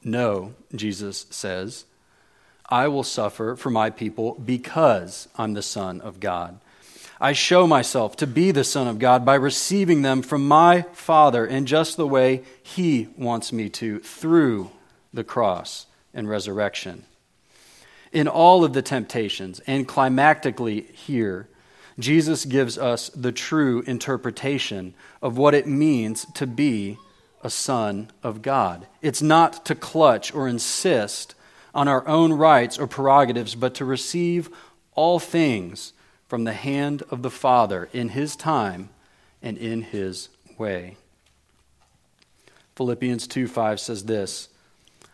No, 0.02 0.52
Jesus 0.74 1.24
says, 1.30 1.86
I 2.68 2.88
will 2.88 3.04
suffer 3.04 3.56
for 3.56 3.70
my 3.70 3.88
people 3.88 4.34
because 4.34 5.28
I'm 5.36 5.54
the 5.54 5.62
Son 5.62 6.00
of 6.00 6.20
God. 6.20 6.60
I 7.20 7.32
show 7.32 7.66
myself 7.66 8.16
to 8.16 8.26
be 8.26 8.50
the 8.50 8.64
Son 8.64 8.86
of 8.86 8.98
God 8.98 9.24
by 9.24 9.36
receiving 9.36 10.02
them 10.02 10.20
from 10.20 10.46
my 10.46 10.82
Father 10.92 11.46
in 11.46 11.64
just 11.64 11.96
the 11.96 12.06
way 12.06 12.42
He 12.62 13.08
wants 13.16 13.52
me 13.52 13.70
to, 13.70 14.00
through 14.00 14.70
the 15.14 15.24
cross 15.24 15.86
and 16.12 16.28
resurrection 16.28 17.04
in 18.14 18.28
all 18.28 18.64
of 18.64 18.72
the 18.72 18.80
temptations, 18.80 19.60
and 19.66 19.88
climactically 19.88 20.88
here, 20.92 21.48
Jesus 21.98 22.44
gives 22.44 22.78
us 22.78 23.08
the 23.10 23.32
true 23.32 23.82
interpretation 23.82 24.94
of 25.20 25.36
what 25.36 25.52
it 25.52 25.66
means 25.66 26.24
to 26.34 26.46
be 26.46 26.96
a 27.42 27.50
son 27.50 28.10
of 28.22 28.40
God. 28.40 28.86
It's 29.02 29.20
not 29.20 29.66
to 29.66 29.74
clutch 29.74 30.32
or 30.32 30.48
insist 30.48 31.34
on 31.74 31.88
our 31.88 32.06
own 32.06 32.32
rights 32.32 32.78
or 32.78 32.86
prerogatives, 32.86 33.56
but 33.56 33.74
to 33.74 33.84
receive 33.84 34.48
all 34.94 35.18
things 35.18 35.92
from 36.28 36.44
the 36.44 36.52
hand 36.52 37.02
of 37.10 37.22
the 37.22 37.30
Father 37.30 37.88
in 37.92 38.10
His 38.10 38.36
time 38.36 38.90
and 39.42 39.58
in 39.58 39.82
His 39.82 40.28
way. 40.56 40.96
Philippians 42.76 43.26
2 43.26 43.48
5 43.48 43.80
says 43.80 44.04
this 44.04 44.48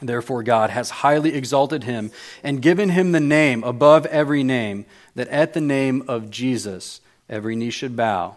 Therefore, 0.00 0.42
God 0.42 0.70
has 0.70 0.90
highly 0.90 1.34
exalted 1.34 1.84
him 1.84 2.10
and 2.42 2.62
given 2.62 2.90
him 2.90 3.12
the 3.12 3.20
name 3.20 3.64
above 3.64 4.06
every 4.06 4.42
name, 4.42 4.86
that 5.14 5.28
at 5.28 5.54
the 5.54 5.60
name 5.60 6.04
of 6.06 6.30
Jesus 6.30 7.00
every 7.28 7.56
knee 7.56 7.70
should 7.70 7.96
bow, 7.96 8.36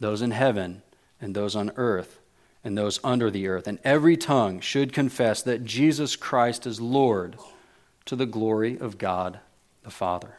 those 0.00 0.22
in 0.22 0.32
heaven 0.32 0.82
and 1.20 1.34
those 1.34 1.54
on 1.54 1.70
earth 1.76 2.18
and 2.64 2.76
those 2.76 2.98
under 3.04 3.30
the 3.30 3.46
earth, 3.46 3.68
and 3.68 3.78
every 3.84 4.16
tongue 4.16 4.58
should 4.58 4.92
confess 4.92 5.40
that 5.42 5.64
Jesus 5.64 6.16
Christ 6.16 6.66
is 6.66 6.80
Lord 6.80 7.36
to 8.06 8.16
the 8.16 8.26
glory 8.26 8.76
of 8.78 8.98
God 8.98 9.38
the 9.84 9.90
Father. 9.90 10.38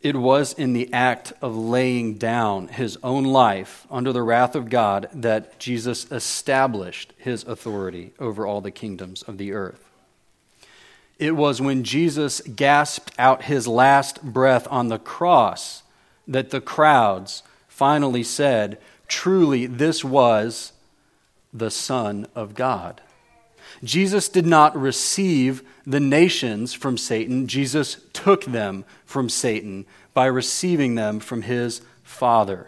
It 0.00 0.14
was 0.14 0.52
in 0.52 0.74
the 0.74 0.92
act 0.92 1.32
of 1.42 1.56
laying 1.56 2.14
down 2.14 2.68
his 2.68 2.96
own 3.02 3.24
life 3.24 3.86
under 3.90 4.12
the 4.12 4.22
wrath 4.22 4.54
of 4.54 4.70
God 4.70 5.08
that 5.12 5.58
Jesus 5.58 6.10
established 6.12 7.12
his 7.18 7.42
authority 7.44 8.12
over 8.20 8.46
all 8.46 8.60
the 8.60 8.70
kingdoms 8.70 9.22
of 9.22 9.38
the 9.38 9.52
earth. 9.52 9.84
It 11.18 11.34
was 11.34 11.60
when 11.60 11.82
Jesus 11.82 12.40
gasped 12.42 13.12
out 13.18 13.44
his 13.44 13.66
last 13.66 14.22
breath 14.22 14.68
on 14.70 14.86
the 14.86 15.00
cross 15.00 15.82
that 16.28 16.50
the 16.50 16.60
crowds 16.60 17.42
finally 17.66 18.22
said, 18.22 18.78
Truly, 19.08 19.66
this 19.66 20.04
was 20.04 20.72
the 21.52 21.72
Son 21.72 22.28
of 22.36 22.54
God. 22.54 23.00
Jesus 23.82 24.28
did 24.28 24.46
not 24.46 24.76
receive 24.76 25.62
the 25.88 26.00
nations 26.00 26.74
from 26.74 26.98
Satan, 26.98 27.46
Jesus 27.46 27.96
took 28.12 28.44
them 28.44 28.84
from 29.06 29.30
Satan 29.30 29.86
by 30.12 30.26
receiving 30.26 30.96
them 30.96 31.18
from 31.18 31.42
his 31.42 31.80
Father. 32.02 32.66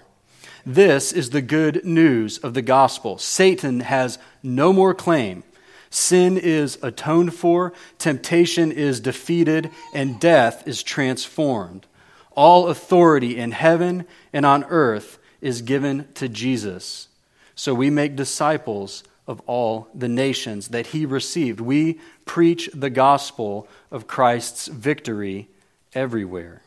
This 0.64 1.12
is 1.12 1.28
the 1.28 1.42
good 1.42 1.85
news 1.85 2.38
of 2.38 2.54
the 2.54 2.62
gospel. 2.62 3.18
Satan 3.18 3.80
has 3.80 4.18
no 4.42 4.72
more 4.72 4.94
claim. 4.94 5.42
Sin 5.90 6.38
is 6.38 6.78
atoned 6.83 7.35
for, 7.35 7.74
temptation 7.98 8.72
is 8.72 9.00
defeated, 9.00 9.70
and 9.92 10.18
death 10.18 10.66
is 10.66 10.83
transformed. 10.83 11.87
All 12.30 12.68
authority 12.68 13.37
in 13.37 13.50
heaven 13.50 14.06
and 14.33 14.46
on 14.46 14.64
earth 14.64 15.18
is 15.42 15.61
given 15.61 16.09
to 16.14 16.26
Jesus. 16.26 17.09
So 17.54 17.74
we 17.74 17.90
make 17.90 18.16
disciples 18.16 19.04
of 19.30 19.40
all 19.46 19.86
the 19.94 20.08
nations 20.08 20.68
that 20.68 20.88
he 20.88 21.06
received. 21.06 21.60
We 21.60 22.00
preach 22.24 22.68
the 22.74 22.90
gospel 22.90 23.68
of 23.92 24.08
Christ's 24.08 24.66
victory 24.66 25.48
everywhere. 25.94 26.62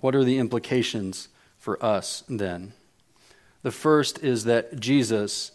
What 0.00 0.14
are 0.14 0.22
the 0.22 0.38
implications 0.38 1.26
for 1.58 1.84
us 1.84 2.22
then? 2.28 2.72
The 3.64 3.72
first 3.72 4.22
is 4.22 4.44
that 4.44 4.78
Jesus 4.78 5.50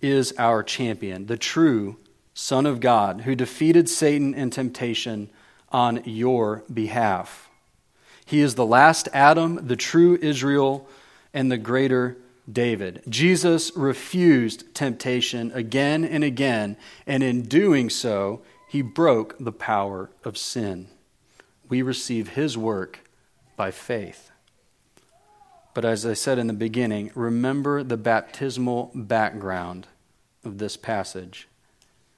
is 0.00 0.34
our 0.36 0.64
champion, 0.64 1.26
the 1.26 1.36
true 1.36 1.98
Son 2.34 2.66
of 2.66 2.80
God, 2.80 3.20
who 3.20 3.36
defeated 3.36 3.88
Satan 3.88 4.34
and 4.34 4.52
temptation 4.52 5.30
on 5.70 6.02
your 6.04 6.64
behalf. 6.74 7.48
He 8.26 8.40
is 8.40 8.56
the 8.56 8.66
last 8.66 9.08
Adam, 9.12 9.64
the 9.68 9.76
true 9.76 10.18
Israel, 10.20 10.88
and 11.32 11.52
the 11.52 11.58
greater 11.58 12.16
David. 12.52 13.02
Jesus 13.08 13.74
refused 13.76 14.74
temptation 14.74 15.52
again 15.52 16.04
and 16.04 16.24
again, 16.24 16.76
and 17.06 17.22
in 17.22 17.42
doing 17.42 17.90
so, 17.90 18.42
he 18.68 18.82
broke 18.82 19.36
the 19.38 19.52
power 19.52 20.10
of 20.24 20.38
sin. 20.38 20.88
We 21.68 21.82
receive 21.82 22.30
his 22.30 22.56
work 22.56 23.00
by 23.56 23.70
faith. 23.70 24.30
But 25.74 25.84
as 25.84 26.04
I 26.04 26.14
said 26.14 26.38
in 26.38 26.46
the 26.46 26.52
beginning, 26.52 27.10
remember 27.14 27.82
the 27.82 27.96
baptismal 27.96 28.90
background 28.94 29.86
of 30.44 30.58
this 30.58 30.76
passage. 30.76 31.48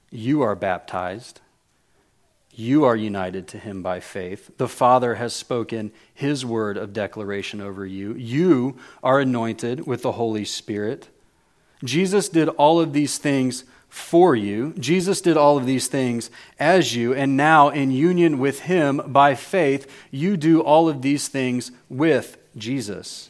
You 0.09 0.41
are 0.41 0.55
baptized 0.55 1.41
you 2.55 2.83
are 2.83 2.95
united 2.95 3.47
to 3.49 3.57
him 3.57 3.81
by 3.81 3.99
faith. 3.99 4.51
The 4.57 4.67
Father 4.67 5.15
has 5.15 5.33
spoken 5.33 5.91
his 6.13 6.45
word 6.45 6.77
of 6.77 6.93
declaration 6.93 7.61
over 7.61 7.85
you. 7.85 8.13
You 8.13 8.77
are 9.01 9.19
anointed 9.19 9.87
with 9.87 10.03
the 10.03 10.13
Holy 10.13 10.45
Spirit. 10.45 11.09
Jesus 11.83 12.29
did 12.29 12.49
all 12.49 12.79
of 12.79 12.93
these 12.93 13.17
things 13.17 13.63
for 13.89 14.35
you. 14.35 14.73
Jesus 14.79 15.21
did 15.21 15.37
all 15.37 15.57
of 15.57 15.65
these 15.65 15.87
things 15.87 16.31
as 16.59 16.95
you, 16.95 17.13
and 17.13 17.37
now 17.37 17.69
in 17.69 17.91
union 17.91 18.39
with 18.39 18.61
him 18.61 19.01
by 19.05 19.35
faith, 19.35 19.87
you 20.09 20.35
do 20.35 20.61
all 20.61 20.89
of 20.89 21.01
these 21.01 21.27
things 21.27 21.71
with 21.89 22.37
Jesus. 22.57 23.29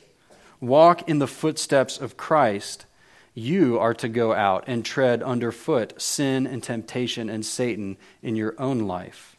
Walk 0.61 1.09
in 1.09 1.19
the 1.19 1.27
footsteps 1.27 1.97
of 1.97 2.15
Christ. 2.15 2.85
You 3.33 3.79
are 3.79 3.93
to 3.95 4.07
go 4.07 4.33
out 4.33 4.65
and 4.67 4.85
tread 4.85 5.23
underfoot 5.23 5.99
sin 6.01 6.45
and 6.45 6.61
temptation 6.61 7.29
and 7.29 7.45
Satan 7.45 7.97
in 8.21 8.35
your 8.35 8.53
own 8.59 8.79
life. 8.79 9.35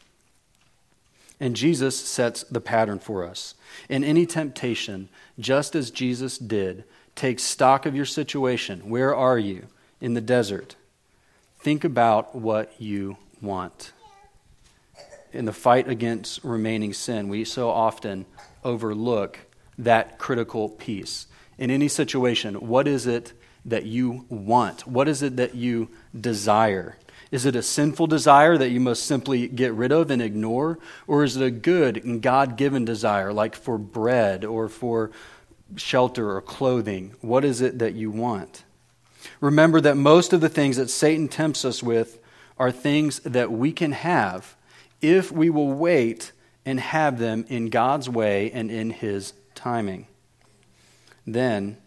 And 1.39 1.55
Jesus 1.55 1.97
sets 1.97 2.43
the 2.43 2.61
pattern 2.61 2.99
for 2.99 3.25
us. 3.25 3.55
In 3.89 4.03
any 4.03 4.25
temptation, 4.25 5.09
just 5.39 5.75
as 5.75 5.91
Jesus 5.91 6.37
did, 6.37 6.83
take 7.15 7.39
stock 7.39 7.85
of 7.85 7.95
your 7.95 8.05
situation. 8.05 8.89
Where 8.89 9.15
are 9.15 9.39
you? 9.39 9.67
In 9.99 10.13
the 10.13 10.21
desert. 10.21 10.75
Think 11.59 11.83
about 11.83 12.35
what 12.35 12.73
you 12.79 13.17
want. 13.41 13.91
In 15.33 15.45
the 15.45 15.53
fight 15.53 15.89
against 15.89 16.43
remaining 16.43 16.93
sin, 16.93 17.27
we 17.27 17.43
so 17.43 17.69
often 17.69 18.25
overlook 18.63 19.39
that 19.77 20.17
critical 20.17 20.69
piece. 20.69 21.27
In 21.57 21.69
any 21.69 21.87
situation, 21.87 22.55
what 22.55 22.87
is 22.87 23.07
it 23.07 23.33
that 23.65 23.85
you 23.85 24.25
want? 24.29 24.87
What 24.87 25.07
is 25.07 25.21
it 25.21 25.37
that 25.37 25.55
you 25.55 25.89
desire? 26.19 26.97
Is 27.31 27.45
it 27.45 27.55
a 27.55 27.63
sinful 27.63 28.07
desire 28.07 28.57
that 28.57 28.69
you 28.69 28.79
must 28.79 29.03
simply 29.03 29.47
get 29.47 29.73
rid 29.73 29.91
of 29.91 30.11
and 30.11 30.21
ignore? 30.21 30.79
Or 31.07 31.23
is 31.23 31.35
it 31.35 31.43
a 31.43 31.51
good 31.51 32.03
and 32.03 32.21
God 32.21 32.55
given 32.55 32.85
desire, 32.85 33.33
like 33.33 33.55
for 33.55 33.77
bread 33.77 34.45
or 34.45 34.69
for 34.69 35.11
shelter 35.75 36.31
or 36.31 36.41
clothing? 36.41 37.15
What 37.21 37.43
is 37.43 37.61
it 37.61 37.79
that 37.79 37.95
you 37.95 38.11
want? 38.11 38.63
Remember 39.41 39.81
that 39.81 39.97
most 39.97 40.33
of 40.33 40.41
the 40.41 40.49
things 40.49 40.77
that 40.77 40.89
Satan 40.89 41.27
tempts 41.27 41.65
us 41.65 41.81
with 41.81 42.19
are 42.57 42.71
things 42.71 43.19
that 43.21 43.51
we 43.51 43.71
can 43.71 43.91
have 43.91 44.55
if 45.01 45.31
we 45.31 45.49
will 45.49 45.71
wait 45.71 46.31
and 46.65 46.79
have 46.79 47.19
them 47.19 47.45
in 47.49 47.69
God's 47.69 48.09
way 48.09 48.51
and 48.51 48.71
in 48.71 48.91
His 48.91 49.33
timing. 49.53 50.07
Then, 51.27 51.77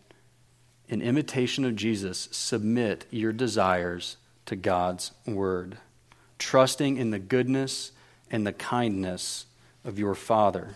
in 0.88 1.02
imitation 1.02 1.64
of 1.64 1.76
Jesus, 1.76 2.28
submit 2.30 3.04
your 3.10 3.32
desires 3.32 4.16
to 4.46 4.56
God's 4.56 5.12
word, 5.26 5.76
trusting 6.38 6.96
in 6.96 7.10
the 7.10 7.18
goodness 7.18 7.92
and 8.30 8.46
the 8.46 8.52
kindness 8.52 9.46
of 9.84 9.98
your 9.98 10.14
Father. 10.14 10.70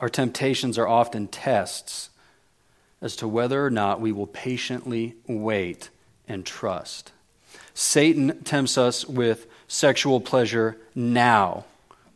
Our 0.00 0.08
temptations 0.08 0.78
are 0.78 0.88
often 0.88 1.28
tests 1.28 2.10
as 3.00 3.16
to 3.16 3.28
whether 3.28 3.64
or 3.64 3.70
not 3.70 4.00
we 4.00 4.12
will 4.12 4.26
patiently 4.26 5.14
wait 5.26 5.90
and 6.26 6.44
trust. 6.44 7.12
Satan 7.74 8.42
tempts 8.44 8.78
us 8.78 9.04
with 9.04 9.46
sexual 9.68 10.20
pleasure 10.20 10.78
now, 10.94 11.64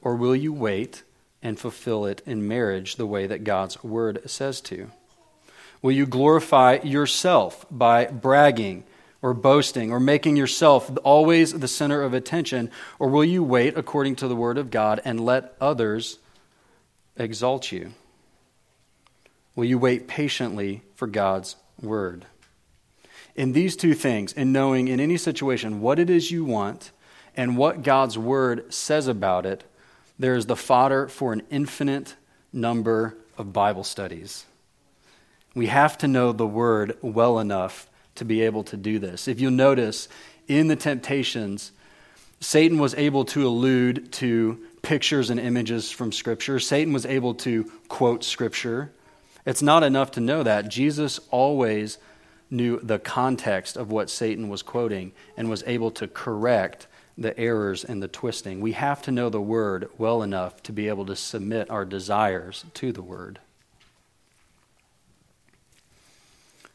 or 0.01 0.17
will 0.17 0.35
you 0.35 0.53
wait 0.53 1.03
and 1.43 1.59
fulfill 1.59 2.07
it 2.07 2.23
in 2.25 2.49
marriage 2.49 2.97
the 2.97 3.07
way 3.07 3.27
that 3.27 3.45
God's 3.45 3.83
word 3.85 4.29
says 4.29 4.61
to? 4.63 4.91
Will 5.83 5.93
you 5.93 6.07
glorify 6.07 6.79
yourself 6.83 7.65
by 7.71 8.07
bragging 8.07 8.85
or 9.23 9.35
boasting 9.35 9.93
or 9.93 10.01
making 10.01 10.37
yourself 10.37 10.91
always 11.05 11.53
the 11.53 11.69
center 11.69 12.03
of 12.03 12.15
attention? 12.15 12.71
Or 12.99 13.09
will 13.09 13.25
you 13.25 13.43
wait 13.43 13.77
according 13.77 14.17
to 14.17 14.29
the 14.29 14.37
word 14.37 14.59
of 14.59 14.71
God 14.71 15.01
and 15.05 15.21
let 15.21 15.55
others 15.61 16.19
exalt 17.17 17.71
you? 17.73 17.93
Will 19.55 19.65
you 19.65 19.79
wait 19.79 20.07
patiently 20.07 20.83
for 20.95 21.07
God's 21.07 21.57
word? 21.81 22.27
In 23.35 23.53
these 23.53 23.77
two 23.77 23.95
things, 23.95 24.33
in 24.33 24.53
knowing 24.53 24.89
in 24.89 24.99
any 24.99 25.17
situation 25.17 25.81
what 25.81 25.99
it 25.99 26.11
is 26.11 26.31
you 26.31 26.45
want 26.45 26.91
and 27.37 27.57
what 27.57 27.83
God's 27.83 28.19
word 28.19 28.73
says 28.73 29.07
about 29.07 29.47
it, 29.47 29.65
there 30.19 30.35
is 30.35 30.47
the 30.47 30.57
fodder 30.57 31.07
for 31.07 31.33
an 31.33 31.43
infinite 31.51 32.17
number 32.53 33.17
of 33.37 33.53
Bible 33.53 33.85
studies. 33.85 34.45
We 35.59 35.67
have 35.67 35.99
to 35.99 36.07
know 36.07 36.31
the 36.31 36.47
word 36.47 36.97
well 37.03 37.41
enough 37.41 37.91
to 38.15 38.25
be 38.25 38.43
able 38.43 38.63
to 38.63 38.77
do 38.77 39.01
this. 39.01 39.27
If 39.27 39.41
you'll 39.41 39.51
notice, 39.51 40.09
in 40.47 40.69
the 40.69 40.77
temptations, 40.77 41.73
Satan 42.39 42.79
was 42.79 42.95
able 42.95 43.25
to 43.25 43.45
allude 43.45 44.13
to 44.13 44.65
pictures 44.83 45.31
and 45.31 45.41
images 45.41 45.91
from 45.91 46.13
Scripture. 46.13 46.61
Satan 46.61 46.93
was 46.93 47.05
able 47.05 47.35
to 47.35 47.65
quote 47.89 48.23
Scripture. 48.23 48.93
It's 49.45 49.61
not 49.61 49.83
enough 49.83 50.13
to 50.13 50.21
know 50.21 50.45
that. 50.45 50.69
Jesus 50.69 51.19
always 51.33 51.99
knew 52.49 52.79
the 52.79 53.01
context 53.01 53.77
of 53.77 53.91
what 53.91 54.11
Satan 54.11 54.49
was 54.49 54.63
quoting 54.63 55.11
and 55.37 55.51
was 55.51 55.65
able 55.67 55.91
to 55.91 56.07
correct 56.07 56.87
the 57.19 57.37
errors 57.37 57.83
and 57.83 58.01
the 58.01 58.07
twisting. 58.07 58.61
We 58.61 58.73
have 58.73 59.03
to 59.03 59.11
know 59.11 59.29
the 59.29 59.41
Word 59.41 59.91
well 59.99 60.23
enough 60.23 60.63
to 60.63 60.73
be 60.73 60.87
able 60.87 61.07
to 61.07 61.17
submit 61.17 61.69
our 61.69 61.85
desires 61.85 62.65
to 62.75 62.93
the 62.93 63.03
Word. 63.03 63.41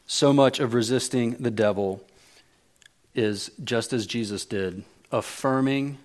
So 0.06 0.32
much 0.32 0.60
of 0.60 0.74
resisting 0.74 1.32
the 1.32 1.50
devil 1.50 2.04
is 3.14 3.50
just 3.62 3.92
as 3.92 4.06
Jesus 4.06 4.44
did, 4.44 4.84
affirming 5.10 5.98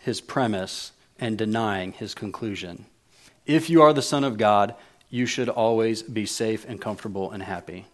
his 0.00 0.20
premise 0.20 0.92
and 1.18 1.36
denying 1.36 1.92
his 1.92 2.14
conclusion. 2.14 2.86
If 3.46 3.68
you 3.68 3.82
are 3.82 3.92
the 3.92 4.02
Son 4.02 4.24
of 4.24 4.38
God, 4.38 4.74
you 5.10 5.26
should 5.26 5.48
always 5.48 6.02
be 6.02 6.26
safe 6.26 6.64
and 6.68 6.80
comfortable 6.80 7.32
and 7.32 7.42
happy. 7.42 7.86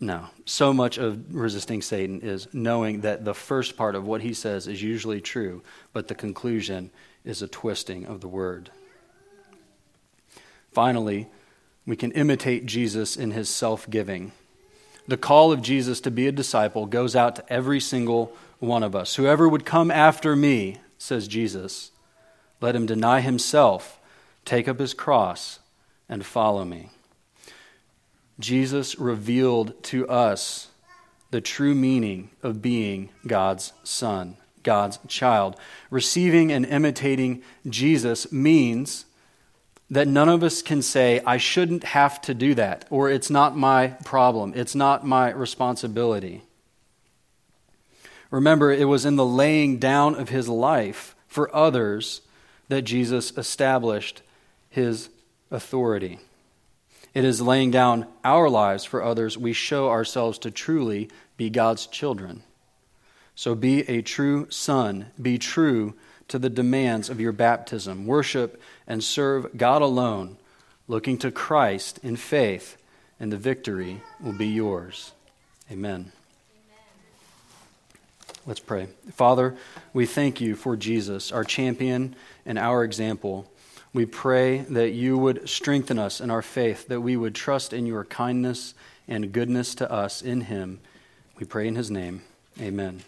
No. 0.00 0.26
So 0.44 0.72
much 0.72 0.98
of 0.98 1.34
resisting 1.34 1.80
Satan 1.80 2.20
is 2.20 2.52
knowing 2.52 3.00
that 3.02 3.24
the 3.24 3.34
first 3.34 3.76
part 3.76 3.94
of 3.94 4.06
what 4.06 4.20
he 4.20 4.34
says 4.34 4.66
is 4.66 4.82
usually 4.82 5.20
true, 5.20 5.62
but 5.92 6.08
the 6.08 6.14
conclusion 6.14 6.90
is 7.24 7.40
a 7.40 7.48
twisting 7.48 8.04
of 8.04 8.20
the 8.20 8.28
word. 8.28 8.70
Finally, 10.72 11.28
we 11.86 11.96
can 11.96 12.12
imitate 12.12 12.66
Jesus 12.66 13.16
in 13.16 13.30
his 13.30 13.48
self 13.48 13.88
giving. 13.88 14.32
The 15.08 15.16
call 15.16 15.52
of 15.52 15.62
Jesus 15.62 16.00
to 16.00 16.10
be 16.10 16.26
a 16.26 16.32
disciple 16.32 16.86
goes 16.86 17.14
out 17.14 17.36
to 17.36 17.52
every 17.52 17.80
single 17.80 18.32
one 18.58 18.82
of 18.82 18.96
us. 18.96 19.14
Whoever 19.14 19.48
would 19.48 19.64
come 19.64 19.90
after 19.90 20.34
me, 20.34 20.78
says 20.98 21.28
Jesus, 21.28 21.92
let 22.60 22.74
him 22.74 22.86
deny 22.86 23.20
himself, 23.20 24.00
take 24.44 24.66
up 24.66 24.80
his 24.80 24.94
cross, 24.94 25.60
and 26.08 26.26
follow 26.26 26.64
me. 26.64 26.90
Jesus 28.40 28.98
revealed 28.98 29.82
to 29.84 30.08
us 30.08 30.68
the 31.30 31.40
true 31.40 31.74
meaning 31.74 32.30
of 32.42 32.62
being 32.62 33.10
God's 33.26 33.72
son, 33.84 34.36
God's 34.62 34.98
child. 35.06 35.56
Receiving 35.90 36.50
and 36.50 36.66
imitating 36.66 37.42
Jesus 37.68 38.32
means 38.32 39.04
that 39.90 40.08
none 40.08 40.28
of 40.28 40.42
us 40.42 40.62
can 40.62 40.82
say, 40.82 41.20
I 41.24 41.36
shouldn't 41.36 41.84
have 41.84 42.20
to 42.22 42.34
do 42.34 42.54
that, 42.54 42.84
or 42.90 43.08
it's 43.08 43.30
not 43.30 43.56
my 43.56 43.88
problem, 44.04 44.52
it's 44.56 44.74
not 44.74 45.06
my 45.06 45.30
responsibility. 45.30 46.42
Remember, 48.30 48.72
it 48.72 48.88
was 48.88 49.04
in 49.04 49.16
the 49.16 49.24
laying 49.24 49.78
down 49.78 50.16
of 50.16 50.30
his 50.30 50.48
life 50.48 51.14
for 51.28 51.54
others 51.54 52.22
that 52.68 52.82
Jesus 52.82 53.32
established 53.36 54.22
his 54.68 55.08
authority. 55.50 56.18
It 57.14 57.24
is 57.24 57.40
laying 57.40 57.70
down 57.70 58.06
our 58.24 58.50
lives 58.50 58.84
for 58.84 59.02
others 59.02 59.38
we 59.38 59.52
show 59.52 59.88
ourselves 59.88 60.38
to 60.40 60.50
truly 60.50 61.08
be 61.36 61.48
God's 61.48 61.86
children. 61.86 62.42
So 63.34 63.54
be 63.54 63.88
a 63.88 64.02
true 64.02 64.48
son, 64.50 65.06
be 65.20 65.38
true 65.38 65.94
to 66.28 66.38
the 66.38 66.50
demands 66.50 67.08
of 67.08 67.20
your 67.20 67.32
baptism. 67.32 68.06
Worship 68.06 68.60
and 68.86 69.02
serve 69.02 69.56
God 69.56 69.82
alone, 69.82 70.36
looking 70.88 71.18
to 71.18 71.30
Christ 71.30 71.98
in 72.02 72.16
faith, 72.16 72.76
and 73.18 73.32
the 73.32 73.36
victory 73.36 74.02
will 74.20 74.32
be 74.32 74.48
yours. 74.48 75.12
Amen. 75.70 76.12
Let's 78.46 78.60
pray. 78.60 78.86
Father, 79.12 79.56
we 79.92 80.06
thank 80.06 80.40
you 80.40 80.54
for 80.54 80.76
Jesus, 80.76 81.32
our 81.32 81.42
champion 81.42 82.14
and 82.44 82.58
our 82.58 82.84
example. 82.84 83.50
We 83.92 84.06
pray 84.06 84.58
that 84.58 84.90
you 84.90 85.18
would 85.18 85.48
strengthen 85.48 85.98
us 85.98 86.20
in 86.20 86.30
our 86.30 86.42
faith, 86.42 86.86
that 86.86 87.00
we 87.00 87.16
would 87.16 87.34
trust 87.34 87.72
in 87.72 87.86
your 87.86 88.04
kindness 88.04 88.74
and 89.08 89.32
goodness 89.32 89.74
to 89.76 89.90
us 89.90 90.22
in 90.22 90.42
him. 90.42 90.80
We 91.40 91.46
pray 91.46 91.66
in 91.66 91.74
his 91.74 91.90
name. 91.90 92.22
Amen. 92.60 93.02